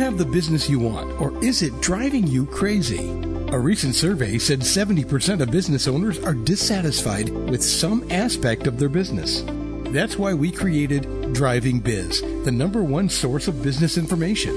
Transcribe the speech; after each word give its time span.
have 0.00 0.18
the 0.18 0.24
business 0.24 0.68
you 0.68 0.78
want, 0.78 1.20
or 1.20 1.32
is 1.44 1.62
it 1.62 1.78
driving 1.80 2.26
you 2.26 2.46
crazy? 2.46 3.10
A 3.52 3.58
recent 3.58 3.94
survey 3.94 4.38
said 4.38 4.60
70% 4.60 5.40
of 5.40 5.50
business 5.50 5.86
owners 5.86 6.18
are 6.20 6.34
dissatisfied 6.34 7.28
with 7.28 7.62
some 7.62 8.10
aspect 8.10 8.66
of 8.66 8.78
their 8.78 8.88
business. 8.88 9.44
That's 9.92 10.16
why 10.16 10.32
we 10.34 10.50
created 10.50 11.32
Driving 11.34 11.80
Biz, 11.80 12.22
the 12.44 12.50
number 12.50 12.82
one 12.82 13.08
source 13.08 13.46
of 13.46 13.62
business 13.62 13.98
information. 13.98 14.56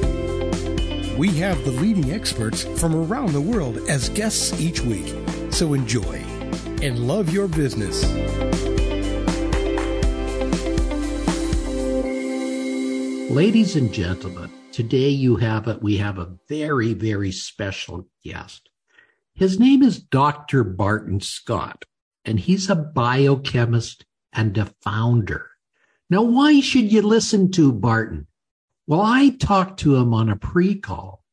We 1.17 1.29
have 1.39 1.63
the 1.65 1.71
leading 1.71 2.11
experts 2.11 2.63
from 2.79 2.95
around 2.95 3.33
the 3.33 3.41
world 3.41 3.77
as 3.89 4.09
guests 4.09 4.59
each 4.61 4.81
week. 4.81 5.13
So 5.51 5.73
enjoy 5.73 6.23
and 6.81 7.07
love 7.07 7.33
your 7.33 7.47
business. 7.47 8.03
Ladies 13.29 13.75
and 13.75 13.91
gentlemen, 13.91 14.49
today 14.73 15.09
you 15.09 15.35
have 15.35 15.67
a, 15.67 15.77
we 15.81 15.97
have 15.97 16.17
a 16.17 16.35
very, 16.49 16.93
very 16.93 17.31
special 17.31 18.07
guest. 18.23 18.69
His 19.35 19.59
name 19.59 19.83
is 19.83 19.99
Dr. 20.01 20.63
Barton 20.63 21.21
Scott, 21.21 21.85
and 22.25 22.39
he's 22.39 22.69
a 22.69 22.75
biochemist 22.75 24.05
and 24.33 24.57
a 24.57 24.65
founder. 24.81 25.51
Now, 26.09 26.23
why 26.23 26.59
should 26.59 26.91
you 26.91 27.03
listen 27.03 27.51
to 27.51 27.71
Barton? 27.71 28.27
Well, 28.87 29.01
I 29.01 29.29
talked 29.29 29.79
to 29.81 29.95
him 29.95 30.13
on 30.13 30.29
a 30.29 30.35
pre 30.35 30.75
call, 30.75 31.23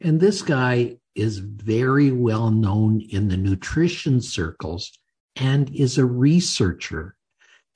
and 0.00 0.18
this 0.18 0.40
guy 0.42 0.96
is 1.14 1.38
very 1.38 2.10
well 2.10 2.50
known 2.50 3.00
in 3.00 3.28
the 3.28 3.36
nutrition 3.36 4.22
circles 4.22 4.98
and 5.36 5.70
is 5.74 5.98
a 5.98 6.06
researcher. 6.06 7.14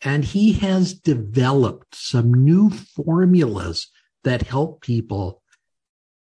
And 0.03 0.25
he 0.25 0.55
has 0.55 0.95
developed 0.95 1.95
some 1.95 2.33
new 2.33 2.71
formulas 2.71 3.91
that 4.25 4.43
help 4.43 4.83
people 4.83 5.43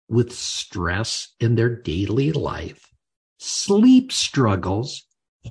with 0.08 0.32
stress 0.32 1.34
in 1.40 1.56
their 1.56 1.76
daily 1.76 2.32
life, 2.32 2.88
sleep 3.40 4.12
struggles, 4.12 5.04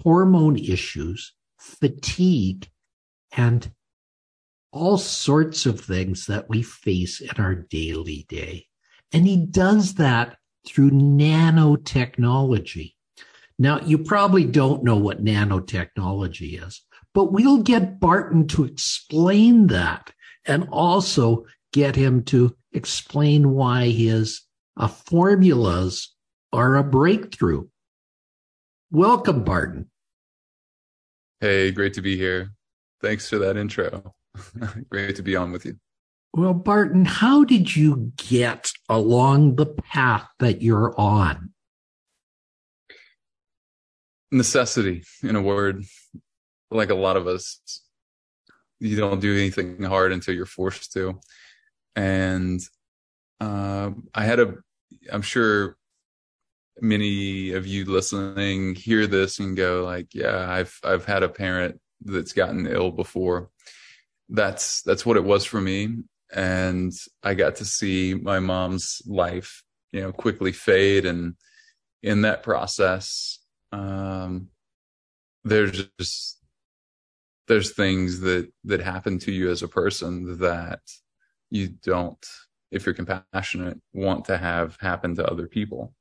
hormone 0.03 0.57
issues, 0.57 1.33
fatigue, 1.59 2.69
and 3.37 3.73
all 4.73 4.99
sorts 4.99 5.67
of 5.67 5.81
things 5.81 6.27
that 6.27 6.49
we 6.49 6.63
face 6.63 7.21
in 7.21 7.37
our 7.39 7.55
daily 7.55 8.25
day. 8.29 8.67
And 9.13 9.27
he 9.27 9.37
does 9.37 9.95
that 9.95 10.37
through 10.67 10.91
nanotechnology. 10.91 12.95
Now, 13.59 13.81
you 13.81 13.99
probably 13.99 14.45
don't 14.45 14.83
know 14.83 14.97
what 14.97 15.25
nanotechnology 15.25 16.67
is, 16.67 16.83
but 17.13 17.33
we'll 17.33 17.63
get 17.63 18.01
Barton 18.01 18.47
to 18.49 18.65
explain 18.65 19.67
that 19.69 20.13
and 20.47 20.69
also 20.71 21.45
get 21.73 21.97
him 21.97 22.23
to 22.25 22.55
explain 22.73 23.51
why 23.51 23.91
his 23.91 24.43
uh, 24.77 24.89
formulas 24.89 26.15
are 26.53 26.77
a 26.77 26.85
breakthrough. 26.85 27.67
Welcome, 28.91 29.43
Barton. 29.45 29.91
Hey, 31.41 31.71
great 31.71 31.95
to 31.95 32.03
be 32.03 32.17
here. 32.17 32.53
Thanks 33.01 33.29
for 33.29 33.39
that 33.39 33.57
intro. 33.57 34.15
great 34.91 35.17
to 35.17 35.23
be 35.23 35.35
on 35.35 35.51
with 35.51 35.65
you. 35.65 35.77
Well, 36.35 36.55
Barton, 36.55 37.05
how 37.05 37.45
did 37.45 37.75
you 37.75 38.13
get 38.17 38.73
along 38.89 39.57
the 39.57 39.67
path 39.67 40.29
that 40.39 40.63
you're 40.63 40.99
on? 40.99 41.51
Necessity, 44.31 45.05
in 45.23 45.37
a 45.37 45.43
word. 45.43 45.85
Like 46.71 46.89
a 46.89 46.95
lot 46.95 47.19
of 47.19 47.27
us, 47.27 47.61
you 48.81 48.97
don't 48.97 49.21
do 49.21 49.35
anything 49.35 49.83
hard 49.83 50.13
until 50.13 50.35
you're 50.35 50.47
forced 50.47 50.93
to. 50.95 51.21
And 51.97 52.61
uh, 53.41 53.91
I 54.15 54.25
had 54.25 54.41
a, 54.41 54.55
I'm 55.13 55.23
sure 55.23 55.77
many 56.81 57.53
of 57.53 57.67
you 57.67 57.85
listening 57.85 58.75
hear 58.75 59.07
this 59.07 59.39
and 59.39 59.57
go 59.57 59.85
like, 59.85 60.15
yeah, 60.15 60.51
I've 60.51 60.79
I've 60.83 61.05
had 61.05 61.23
a 61.23 61.29
parent 61.29 61.81
that's 62.01 62.33
gotten 62.33 62.67
ill 62.67 62.91
before. 62.91 63.51
That's 64.29 64.83
that's 64.83 65.05
what 65.05 65.17
it 65.17 65.25
was 65.25 65.45
for 65.45 65.61
me 65.61 66.05
and 66.33 66.93
I 67.23 67.35
got 67.35 67.57
to 67.57 67.65
see 67.65 68.15
my 68.15 68.39
mom's 68.41 69.03
life, 69.07 69.63
you 69.93 70.01
know, 70.01 70.13
quickly 70.13 70.53
fade. 70.53 71.05
And 71.05 71.35
in 72.03 72.23
that 72.23 72.43
process, 72.43 73.39
um, 73.71 74.49
there's 75.45 75.89
just 75.99 76.39
there's 77.49 77.75
things 77.75 78.21
that 78.21 78.51
that 78.65 78.81
happen 78.81 79.19
to 79.21 79.33
you 79.33 79.51
as 79.51 79.63
a 79.63 79.69
person 79.69 80.39
that 80.39 80.81
you 81.53 81.69
don't, 81.69 82.27
if 82.71 82.87
you're 82.87 82.95
compassionate, 82.95 83.79
want 83.93 84.25
to 84.25 84.39
have 84.39 84.77
happen 84.81 85.15
to 85.17 85.31
other 85.31 85.47
people. 85.47 85.95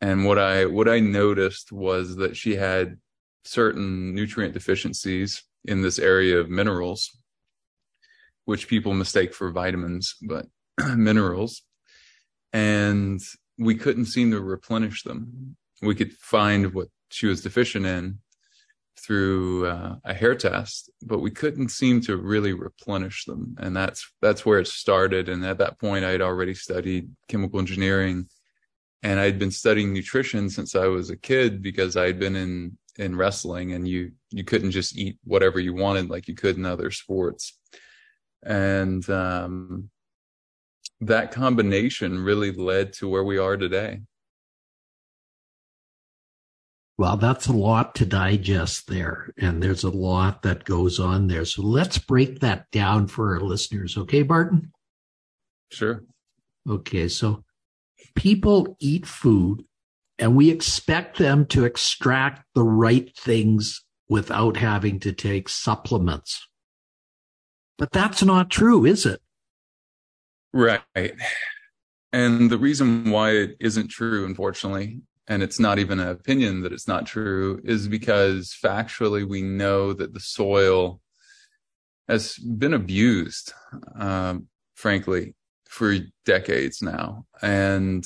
And 0.00 0.24
what 0.24 0.38
I 0.38 0.64
what 0.64 0.88
I 0.88 1.00
noticed 1.00 1.72
was 1.72 2.16
that 2.16 2.36
she 2.36 2.54
had 2.56 2.98
certain 3.44 4.14
nutrient 4.14 4.54
deficiencies 4.54 5.42
in 5.64 5.82
this 5.82 5.98
area 5.98 6.38
of 6.38 6.48
minerals 6.48 7.10
which 8.44 8.68
people 8.68 8.94
mistake 8.94 9.34
for 9.34 9.50
vitamins, 9.50 10.16
but 10.22 10.46
minerals. 10.96 11.62
And 12.52 13.20
we 13.58 13.74
couldn't 13.74 14.06
seem 14.06 14.30
to 14.30 14.40
replenish 14.40 15.02
them. 15.02 15.56
We 15.82 15.94
could 15.94 16.12
find 16.14 16.72
what 16.74 16.88
she 17.10 17.26
was 17.26 17.42
deficient 17.42 17.86
in 17.86 18.18
through 19.04 19.66
uh, 19.66 19.96
a 20.04 20.14
hair 20.14 20.34
test, 20.34 20.90
but 21.02 21.20
we 21.20 21.30
couldn't 21.30 21.70
seem 21.70 22.00
to 22.02 22.16
really 22.16 22.52
replenish 22.52 23.24
them. 23.24 23.56
And 23.58 23.76
that's, 23.76 24.12
that's 24.20 24.44
where 24.44 24.58
it 24.58 24.66
started. 24.66 25.28
And 25.28 25.44
at 25.44 25.58
that 25.58 25.78
point, 25.78 26.04
I 26.04 26.10
had 26.10 26.20
already 26.20 26.54
studied 26.54 27.10
chemical 27.28 27.58
engineering 27.58 28.28
and 29.02 29.18
I'd 29.18 29.38
been 29.38 29.50
studying 29.50 29.94
nutrition 29.94 30.50
since 30.50 30.74
I 30.74 30.86
was 30.86 31.08
a 31.08 31.16
kid 31.16 31.62
because 31.62 31.96
I 31.96 32.06
had 32.06 32.18
been 32.18 32.36
in, 32.36 32.76
in 32.98 33.16
wrestling 33.16 33.72
and 33.72 33.88
you, 33.88 34.12
you 34.30 34.44
couldn't 34.44 34.72
just 34.72 34.96
eat 34.96 35.18
whatever 35.24 35.58
you 35.58 35.72
wanted 35.72 36.10
like 36.10 36.28
you 36.28 36.34
could 36.34 36.56
in 36.56 36.66
other 36.66 36.90
sports 36.90 37.58
and 38.42 39.08
um, 39.10 39.90
that 41.00 41.32
combination 41.32 42.22
really 42.22 42.52
led 42.52 42.92
to 42.94 43.08
where 43.08 43.24
we 43.24 43.38
are 43.38 43.56
today. 43.56 44.00
Well, 47.00 47.16
that's 47.16 47.46
a 47.46 47.54
lot 47.54 47.94
to 47.94 48.04
digest 48.04 48.86
there. 48.86 49.32
And 49.38 49.62
there's 49.62 49.84
a 49.84 49.88
lot 49.88 50.42
that 50.42 50.64
goes 50.64 51.00
on 51.00 51.28
there. 51.28 51.46
So 51.46 51.62
let's 51.62 51.96
break 51.96 52.40
that 52.40 52.70
down 52.72 53.06
for 53.06 53.32
our 53.32 53.40
listeners. 53.40 53.96
Okay, 53.96 54.20
Barton? 54.20 54.70
Sure. 55.70 56.04
Okay. 56.68 57.08
So 57.08 57.42
people 58.14 58.76
eat 58.80 59.06
food 59.06 59.64
and 60.18 60.36
we 60.36 60.50
expect 60.50 61.16
them 61.16 61.46
to 61.46 61.64
extract 61.64 62.44
the 62.54 62.64
right 62.64 63.10
things 63.16 63.82
without 64.10 64.58
having 64.58 65.00
to 65.00 65.12
take 65.12 65.48
supplements. 65.48 66.46
But 67.78 67.92
that's 67.92 68.22
not 68.22 68.50
true, 68.50 68.84
is 68.84 69.06
it? 69.06 69.22
Right. 70.52 70.82
And 72.12 72.50
the 72.50 72.58
reason 72.58 73.10
why 73.10 73.30
it 73.30 73.56
isn't 73.58 73.88
true, 73.88 74.26
unfortunately, 74.26 75.00
and 75.30 75.44
it's 75.44 75.60
not 75.60 75.78
even 75.78 76.00
an 76.00 76.08
opinion 76.08 76.62
that 76.62 76.72
it's 76.72 76.88
not 76.88 77.06
true, 77.06 77.60
is 77.62 77.86
because 77.86 78.52
factually 78.52 79.26
we 79.26 79.42
know 79.42 79.92
that 79.92 80.12
the 80.12 80.18
soil 80.18 81.00
has 82.08 82.36
been 82.36 82.74
abused, 82.74 83.52
um, 83.94 84.48
frankly, 84.74 85.36
for 85.68 85.94
decades 86.26 86.82
now. 86.82 87.26
And, 87.40 88.04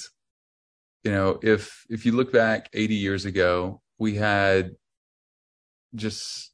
you 1.03 1.13
know, 1.13 1.39
if, 1.43 1.87
if 1.89 2.05
you 2.05 2.13
look 2.13 2.31
back 2.31 2.69
80 2.75 2.95
years 2.95 3.25
ago, 3.25 3.81
we 3.99 4.17
had 4.17 4.73
just 5.95 6.53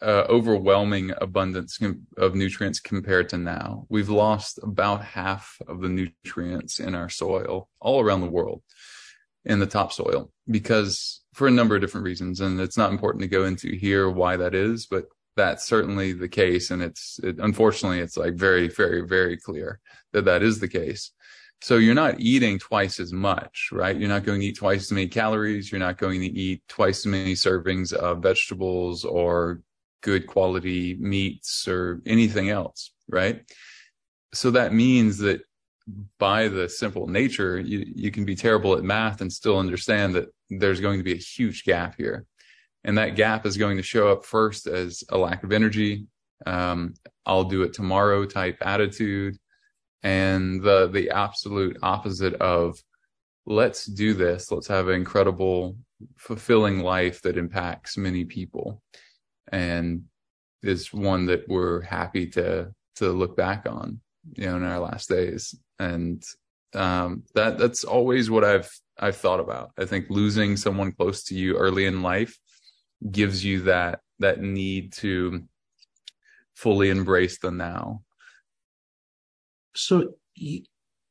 uh, 0.00 0.26
overwhelming 0.28 1.12
abundance 1.20 1.76
of 2.16 2.36
nutrients 2.36 2.78
compared 2.78 3.30
to 3.30 3.36
now. 3.36 3.84
We've 3.88 4.10
lost 4.10 4.60
about 4.62 5.04
half 5.04 5.56
of 5.66 5.80
the 5.80 5.88
nutrients 5.88 6.78
in 6.78 6.94
our 6.94 7.08
soil 7.08 7.68
all 7.80 8.00
around 8.00 8.20
the 8.20 8.28
world 8.30 8.62
in 9.48 9.58
the 9.58 9.66
topsoil 9.66 10.30
because 10.48 11.22
for 11.34 11.48
a 11.48 11.52
number 11.52 11.74
of 11.74 11.80
different 11.80 12.04
reasons. 12.04 12.40
And 12.40 12.60
it's 12.60 12.76
not 12.76 12.92
important 12.92 13.22
to 13.22 13.28
go 13.28 13.44
into 13.44 13.72
here 13.74 14.10
why 14.10 14.36
that 14.36 14.54
is, 14.54 14.86
but 14.86 15.06
that's 15.36 15.66
certainly 15.66 16.12
the 16.12 16.28
case. 16.28 16.70
And 16.70 16.82
it's, 16.82 17.20
it, 17.22 17.36
unfortunately, 17.38 18.00
it's 18.00 18.16
like 18.16 18.34
very, 18.34 18.68
very, 18.68 19.06
very 19.06 19.36
clear 19.36 19.80
that 20.12 20.24
that 20.24 20.42
is 20.42 20.60
the 20.60 20.68
case. 20.68 21.12
So 21.60 21.76
you're 21.76 21.94
not 21.94 22.20
eating 22.20 22.58
twice 22.58 23.00
as 23.00 23.12
much, 23.12 23.70
right? 23.72 23.96
You're 23.96 24.08
not 24.08 24.24
going 24.24 24.40
to 24.40 24.46
eat 24.46 24.56
twice 24.56 24.82
as 24.82 24.92
many 24.92 25.08
calories. 25.08 25.72
You're 25.72 25.80
not 25.80 25.98
going 25.98 26.20
to 26.20 26.26
eat 26.26 26.62
twice 26.68 27.00
as 27.00 27.06
many 27.06 27.34
servings 27.34 27.92
of 27.92 28.22
vegetables 28.22 29.04
or 29.04 29.60
good 30.02 30.26
quality 30.26 30.96
meats 31.00 31.66
or 31.66 32.00
anything 32.06 32.50
else, 32.50 32.92
right? 33.08 33.42
So 34.34 34.52
that 34.52 34.72
means 34.72 35.18
that 35.18 35.40
by 36.18 36.48
the 36.48 36.68
simple 36.68 37.06
nature, 37.06 37.58
you, 37.58 37.84
you 37.94 38.10
can 38.10 38.24
be 38.24 38.34
terrible 38.36 38.74
at 38.74 38.84
math 38.84 39.20
and 39.20 39.32
still 39.32 39.58
understand 39.58 40.14
that 40.14 40.28
there's 40.50 40.80
going 40.80 40.98
to 40.98 41.04
be 41.04 41.12
a 41.14 41.16
huge 41.16 41.64
gap 41.64 41.94
here. 41.96 42.26
And 42.84 42.98
that 42.98 43.16
gap 43.16 43.46
is 43.46 43.56
going 43.56 43.76
to 43.76 43.82
show 43.82 44.10
up 44.12 44.24
first 44.24 44.66
as 44.66 45.04
a 45.10 45.18
lack 45.18 45.44
of 45.44 45.52
energy. 45.52 46.06
Um, 46.46 46.94
I'll 47.26 47.44
do 47.44 47.62
it 47.62 47.72
tomorrow 47.74 48.24
type 48.26 48.58
attitude. 48.62 49.38
and 50.02 50.62
the 50.62 50.88
the 50.88 51.10
absolute 51.10 51.76
opposite 51.82 52.34
of 52.34 52.80
let's 53.46 53.86
do 53.86 54.14
this 54.14 54.52
let's 54.52 54.68
have 54.68 54.88
an 54.88 54.94
incredible 54.94 55.76
fulfilling 56.16 56.80
life 56.80 57.20
that 57.22 57.36
impacts 57.36 57.96
many 57.96 58.24
people 58.24 58.80
and 59.50 60.04
is 60.62 60.92
one 60.92 61.26
that 61.26 61.48
we're 61.48 61.80
happy 61.82 62.26
to 62.26 62.72
to 62.94 63.10
look 63.10 63.36
back 63.36 63.66
on 63.68 64.00
you 64.34 64.46
know 64.46 64.56
in 64.56 64.62
our 64.62 64.78
last 64.78 65.08
days 65.08 65.54
and 65.78 66.22
um 66.74 67.22
that 67.34 67.58
that's 67.58 67.84
always 67.84 68.30
what 68.30 68.44
i've 68.44 68.70
i've 68.98 69.16
thought 69.16 69.40
about 69.40 69.70
i 69.78 69.84
think 69.84 70.06
losing 70.10 70.56
someone 70.56 70.92
close 70.92 71.24
to 71.24 71.34
you 71.34 71.56
early 71.56 71.86
in 71.86 72.02
life 72.02 72.38
gives 73.10 73.44
you 73.44 73.62
that 73.62 74.00
that 74.18 74.40
need 74.40 74.92
to 74.92 75.42
fully 76.54 76.90
embrace 76.90 77.38
the 77.38 77.50
now 77.50 78.02
so 79.74 80.14
you, 80.34 80.62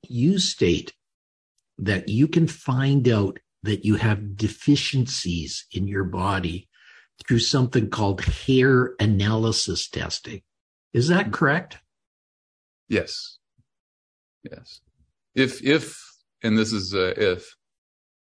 you 0.07 0.39
state 0.39 0.93
that 1.77 2.09
you 2.09 2.27
can 2.27 2.47
find 2.47 3.07
out 3.07 3.39
that 3.63 3.85
you 3.85 3.95
have 3.95 4.35
deficiencies 4.35 5.65
in 5.71 5.87
your 5.87 6.03
body 6.03 6.67
through 7.27 7.39
something 7.39 7.89
called 7.89 8.21
hair 8.21 8.93
analysis 8.99 9.89
testing. 9.89 10.41
Is 10.93 11.07
that 11.09 11.31
correct? 11.31 11.77
Yes. 12.87 13.37
Yes. 14.51 14.81
If, 15.35 15.63
if, 15.63 15.99
and 16.43 16.57
this 16.57 16.73
is 16.73 16.93
a 16.93 17.31
if, 17.33 17.55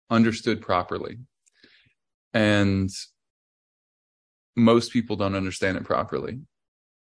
understood 0.09 0.61
properly. 0.61 1.17
And 2.33 2.89
most 4.55 4.91
people 4.91 5.15
don't 5.15 5.35
understand 5.35 5.77
it 5.77 5.83
properly. 5.83 6.39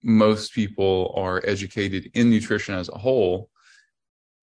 Most 0.03 0.53
people 0.55 1.13
are 1.17 1.43
educated 1.45 2.11
in 2.15 2.31
nutrition 2.31 2.75
as 2.75 2.89
a 2.89 2.99
whole 2.99 3.51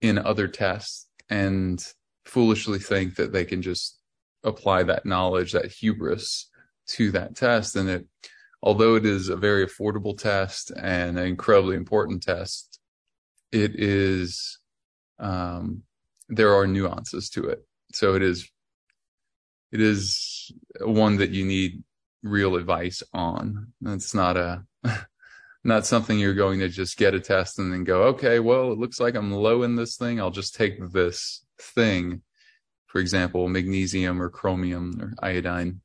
in 0.01 0.17
other 0.17 0.47
tests 0.47 1.07
and 1.29 1.83
foolishly 2.25 2.79
think 2.79 3.15
that 3.15 3.31
they 3.31 3.45
can 3.45 3.61
just 3.61 3.99
apply 4.43 4.83
that 4.83 5.05
knowledge, 5.05 5.51
that 5.51 5.71
hubris 5.71 6.49
to 6.87 7.11
that 7.11 7.35
test. 7.35 7.75
And 7.75 7.89
it, 7.89 8.07
although 8.63 8.95
it 8.95 9.05
is 9.05 9.29
a 9.29 9.35
very 9.35 9.65
affordable 9.65 10.17
test 10.17 10.71
and 10.71 11.17
an 11.17 11.25
incredibly 11.25 11.75
important 11.75 12.23
test, 12.23 12.79
it 13.51 13.75
is, 13.75 14.59
um, 15.21 15.83
there 16.27 16.53
are 16.55 16.67
nuances 16.67 17.29
to 17.29 17.47
it. 17.47 17.65
So 17.93 18.15
it 18.15 18.21
is, 18.21 18.49
it 19.71 19.79
is 19.79 20.51
one 20.81 21.17
that 21.17 21.29
you 21.29 21.45
need 21.45 21.83
real 22.23 22.55
advice 22.55 23.03
on. 23.13 23.73
It's 23.85 24.13
not 24.13 24.35
a, 24.35 24.65
not 25.63 25.85
something 25.85 26.17
you're 26.17 26.33
going 26.33 26.59
to 26.59 26.69
just 26.69 26.97
get 26.97 27.13
a 27.13 27.19
test 27.19 27.59
and 27.59 27.71
then 27.71 27.83
go, 27.83 28.03
okay, 28.03 28.39
well, 28.39 28.71
it 28.71 28.79
looks 28.79 28.99
like 28.99 29.15
I'm 29.15 29.31
low 29.31 29.63
in 29.63 29.75
this 29.75 29.95
thing. 29.95 30.19
I'll 30.19 30.31
just 30.31 30.55
take 30.55 30.79
this 30.91 31.45
thing, 31.59 32.23
for 32.87 32.99
example, 32.99 33.47
magnesium 33.47 34.21
or 34.21 34.29
chromium 34.29 34.99
or 34.99 35.13
iodine. 35.21 35.81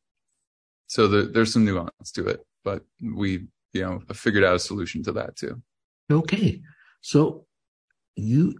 So 0.86 1.08
the, 1.08 1.22
there's 1.22 1.52
some 1.52 1.64
nuance 1.64 2.12
to 2.14 2.26
it, 2.28 2.40
but 2.64 2.82
we, 3.02 3.48
you 3.72 3.82
know, 3.82 4.00
figured 4.14 4.44
out 4.44 4.54
a 4.54 4.60
solution 4.60 5.02
to 5.04 5.12
that 5.12 5.36
too. 5.36 5.60
Okay. 6.10 6.62
So 7.00 7.46
you, 8.14 8.58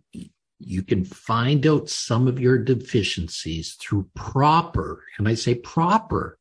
you 0.59 0.83
can 0.83 1.05
find 1.05 1.67
out 1.67 1.89
some 1.89 2.27
of 2.27 2.41
your 2.41 2.59
deficiencies 2.59 3.77
through 3.81 4.09
proper, 4.15 5.03
and 5.19 5.29
I 5.29 5.35
say 5.35 5.55
proper 5.55 6.39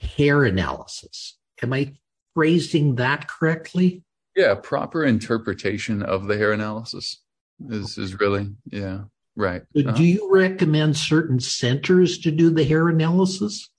hair 0.00 0.44
analysis. 0.44 1.38
Am 1.62 1.72
I 1.72 1.94
phrasing 2.34 2.96
that 2.96 3.28
correctly? 3.28 4.02
Yeah, 4.36 4.54
proper 4.54 5.04
interpretation 5.04 6.02
of 6.02 6.26
the 6.26 6.36
hair 6.36 6.52
analysis 6.52 7.22
is 7.68 7.98
is 7.98 8.20
really 8.20 8.54
yeah 8.66 9.00
right. 9.34 9.62
Uh-huh. 9.76 9.92
Do 9.92 10.04
you 10.04 10.28
recommend 10.30 10.96
certain 10.96 11.40
centers 11.40 12.18
to 12.18 12.30
do 12.30 12.50
the 12.50 12.64
hair 12.64 12.88
analysis? 12.88 13.70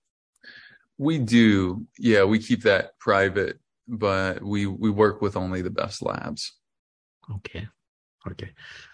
We 0.98 1.20
do. 1.20 1.86
Yeah, 1.98 2.26
we 2.26 2.40
keep 2.40 2.64
that 2.64 3.00
private, 3.00 3.60
but 3.88 4.44
we 4.44 4.66
we 4.66 4.90
work 4.90 5.22
with 5.22 5.38
only 5.38 5.62
the 5.62 5.70
best 5.70 6.02
labs. 6.02 6.52
Okay. 7.36 7.68
Okay. 8.30 8.50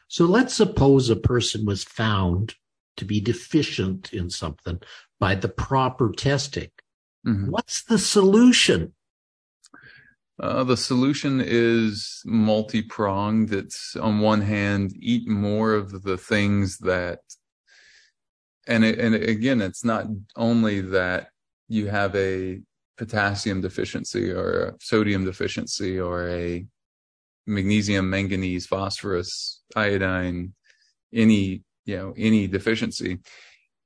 So 0.08 0.26
let's 0.26 0.54
suppose 0.54 1.10
a 1.10 1.16
person 1.16 1.66
was 1.66 1.84
found 1.84 2.56
to 2.98 3.06
be 3.06 3.20
deficient 3.20 4.14
in 4.14 4.30
something 4.30 4.80
by 5.20 5.36
the 5.36 5.50
proper 5.50 6.12
testing. 6.12 6.70
Mm-hmm. 7.26 7.52
What's 7.52 7.84
the 7.84 7.98
solution? 7.98 8.94
Uh, 10.40 10.64
the 10.64 10.78
solution 10.78 11.42
is 11.44 12.22
multi 12.26 12.82
pronged. 12.82 13.54
It's 13.54 13.96
on 13.96 14.20
one 14.20 14.42
hand, 14.42 14.94
eat 15.00 15.28
more 15.28 15.74
of 15.74 16.04
the 16.04 16.18
things 16.18 16.78
that, 16.80 17.20
and 18.68 18.84
it, 18.84 19.00
and 19.00 19.16
again, 19.16 19.62
it's 19.62 19.86
not 19.86 20.08
only 20.36 20.82
that 20.82 21.30
you 21.68 21.88
have 21.88 22.16
a 22.16 22.62
potassium 22.98 23.62
deficiency 23.62 24.30
or 24.32 24.60
a 24.60 24.74
sodium 24.80 25.26
deficiency 25.26 26.00
or 26.00 26.28
a 26.30 26.66
magnesium, 27.48 28.10
manganese, 28.10 28.66
phosphorus, 28.66 29.62
iodine, 29.76 30.54
any, 31.14 31.64
you 31.86 31.98
know, 31.98 32.14
any 32.18 32.48
deficiency. 32.48 33.20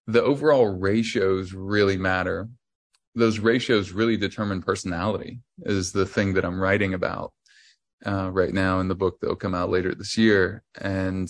The 0.08 0.24
overall 0.24 0.68
ratios 0.68 1.54
really 1.54 1.98
matter 1.98 2.50
those 3.16 3.40
ratios 3.40 3.92
really 3.92 4.18
determine 4.18 4.62
personality 4.62 5.40
is 5.64 5.92
the 5.92 6.06
thing 6.06 6.34
that 6.34 6.46
I'm 6.46 6.60
writing 6.60 6.94
about 6.94 7.34
uh, 8.06 8.32
right 8.32 8.54
now 8.54 8.80
in 8.80 8.88
the 8.88 8.96
book 8.96 9.20
that 9.20 9.28
will 9.28 9.36
come 9.36 9.56
out 9.56 9.70
later 9.70 9.94
this 9.94 10.18
year. 10.18 10.64
And 10.80 11.30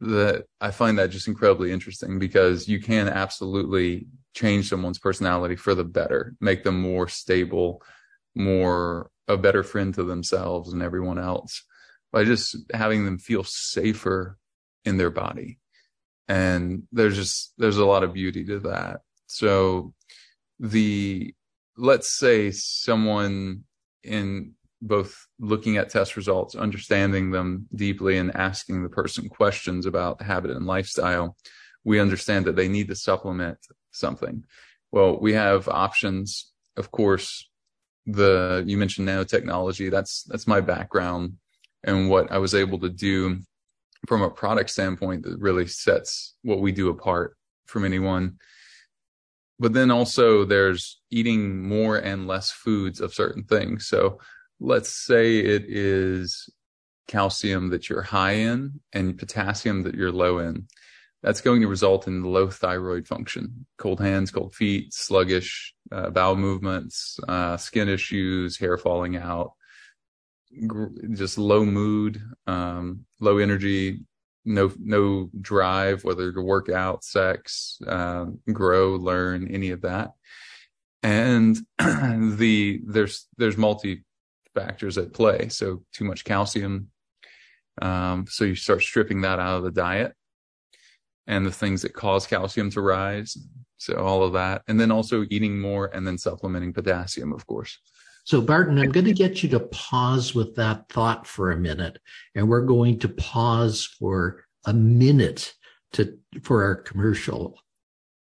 that 0.00 0.44
I 0.60 0.70
find 0.70 0.98
that 0.98 1.10
just 1.10 1.28
incredibly 1.28 1.72
interesting 1.72 2.18
because 2.18 2.68
you 2.68 2.80
can 2.80 3.08
absolutely 3.08 4.06
change 4.32 4.68
someone's 4.68 5.00
personality 5.00 5.56
for 5.56 5.74
the 5.74 5.84
better, 5.84 6.34
make 6.40 6.62
them 6.62 6.80
more 6.80 7.08
stable, 7.08 7.82
more 8.34 9.10
a 9.26 9.36
better 9.36 9.62
friend 9.62 9.94
to 9.94 10.04
themselves 10.04 10.72
and 10.72 10.82
everyone 10.82 11.18
else 11.18 11.64
by 12.12 12.24
just 12.24 12.56
having 12.72 13.04
them 13.04 13.18
feel 13.18 13.44
safer 13.44 14.38
in 14.84 14.96
their 14.96 15.10
body. 15.10 15.58
And 16.28 16.84
there's 16.92 17.16
just, 17.16 17.52
there's 17.58 17.76
a 17.76 17.84
lot 17.84 18.02
of 18.02 18.12
beauty 18.12 18.44
to 18.46 18.60
that. 18.60 19.00
So 19.26 19.92
the 20.58 21.34
let's 21.76 22.10
say 22.10 22.50
someone 22.50 23.64
in 24.02 24.54
both 24.80 25.26
looking 25.38 25.76
at 25.76 25.90
test 25.90 26.16
results, 26.16 26.54
understanding 26.54 27.30
them 27.30 27.66
deeply, 27.74 28.18
and 28.18 28.34
asking 28.34 28.82
the 28.82 28.88
person 28.88 29.28
questions 29.28 29.86
about 29.86 30.22
habit 30.22 30.50
and 30.50 30.66
lifestyle, 30.66 31.36
we 31.84 32.00
understand 32.00 32.46
that 32.46 32.56
they 32.56 32.68
need 32.68 32.88
to 32.88 32.94
supplement 32.94 33.58
something. 33.90 34.44
Well, 34.92 35.18
we 35.20 35.34
have 35.34 35.68
options. 35.68 36.52
Of 36.76 36.90
course, 36.90 37.47
the 38.08 38.64
you 38.66 38.76
mentioned 38.76 39.08
nanotechnology. 39.08 39.90
That's 39.90 40.24
that's 40.24 40.46
my 40.46 40.60
background 40.60 41.34
and 41.84 42.10
what 42.10 42.30
I 42.32 42.38
was 42.38 42.54
able 42.54 42.78
to 42.80 42.88
do 42.88 43.38
from 44.06 44.22
a 44.22 44.30
product 44.30 44.70
standpoint 44.70 45.24
that 45.24 45.38
really 45.38 45.66
sets 45.66 46.34
what 46.42 46.60
we 46.60 46.72
do 46.72 46.88
apart 46.88 47.36
from 47.66 47.84
anyone 47.84 48.38
but 49.58 49.72
then 49.72 49.90
also 49.90 50.44
there's 50.44 51.00
eating 51.10 51.62
more 51.68 51.96
and 51.96 52.26
less 52.26 52.50
foods 52.50 53.00
of 53.00 53.14
certain 53.14 53.44
things. 53.44 53.88
So 53.88 54.18
let's 54.60 54.90
say 54.90 55.38
it 55.38 55.64
is 55.66 56.48
calcium 57.08 57.70
that 57.70 57.88
you're 57.88 58.02
high 58.02 58.32
in 58.32 58.80
and 58.92 59.18
potassium 59.18 59.82
that 59.82 59.94
you're 59.94 60.12
low 60.12 60.38
in. 60.38 60.68
That's 61.22 61.40
going 61.40 61.60
to 61.62 61.66
result 61.66 62.06
in 62.06 62.22
low 62.22 62.48
thyroid 62.48 63.08
function, 63.08 63.66
cold 63.76 64.00
hands, 64.00 64.30
cold 64.30 64.54
feet, 64.54 64.94
sluggish 64.94 65.74
uh, 65.92 66.10
bowel 66.10 66.36
movements, 66.36 67.18
uh, 67.28 67.56
skin 67.56 67.88
issues, 67.88 68.58
hair 68.58 68.78
falling 68.78 69.16
out, 69.16 69.52
gr- 70.66 70.88
just 71.12 71.38
low 71.38 71.64
mood, 71.64 72.22
um, 72.46 73.04
low 73.20 73.38
energy, 73.38 74.00
no 74.44 74.72
no 74.78 75.30
drive 75.40 76.04
whether 76.04 76.32
to 76.32 76.40
work 76.40 76.70
out 76.70 77.04
sex 77.04 77.78
um, 77.86 78.38
grow 78.52 78.96
learn 78.96 79.48
any 79.48 79.70
of 79.70 79.82
that. 79.82 80.12
And 81.02 81.56
the 81.78 82.80
there's 82.86 83.26
there's 83.36 83.56
multi 83.56 84.04
factors 84.54 84.96
at 84.96 85.12
play. 85.12 85.48
So 85.48 85.84
too 85.92 86.04
much 86.04 86.24
calcium 86.24 86.90
um, 87.80 88.26
so 88.28 88.44
you 88.44 88.54
start 88.54 88.82
stripping 88.82 89.22
that 89.22 89.38
out 89.38 89.58
of 89.58 89.62
the 89.64 89.70
diet. 89.70 90.14
And 91.26 91.44
the 91.44 91.52
things 91.52 91.82
that 91.82 91.92
cause 91.92 92.26
calcium 92.26 92.70
to 92.70 92.80
rise 92.80 93.36
so 93.78 93.96
all 93.96 94.22
of 94.22 94.32
that 94.32 94.62
and 94.68 94.78
then 94.78 94.90
also 94.90 95.24
eating 95.30 95.58
more 95.58 95.86
and 95.94 96.06
then 96.06 96.18
supplementing 96.18 96.72
potassium 96.72 97.32
of 97.32 97.46
course 97.46 97.78
so, 98.28 98.42
Barton, 98.42 98.78
I'm 98.78 98.90
going 98.90 99.06
to 99.06 99.14
get 99.14 99.42
you 99.42 99.48
to 99.48 99.60
pause 99.60 100.34
with 100.34 100.56
that 100.56 100.90
thought 100.90 101.26
for 101.26 101.50
a 101.50 101.56
minute, 101.56 101.98
and 102.34 102.46
we're 102.46 102.66
going 102.66 102.98
to 102.98 103.08
pause 103.08 103.86
for 103.86 104.44
a 104.66 104.74
minute 104.74 105.54
to 105.94 106.18
for 106.42 106.62
our 106.64 106.74
commercial 106.74 107.58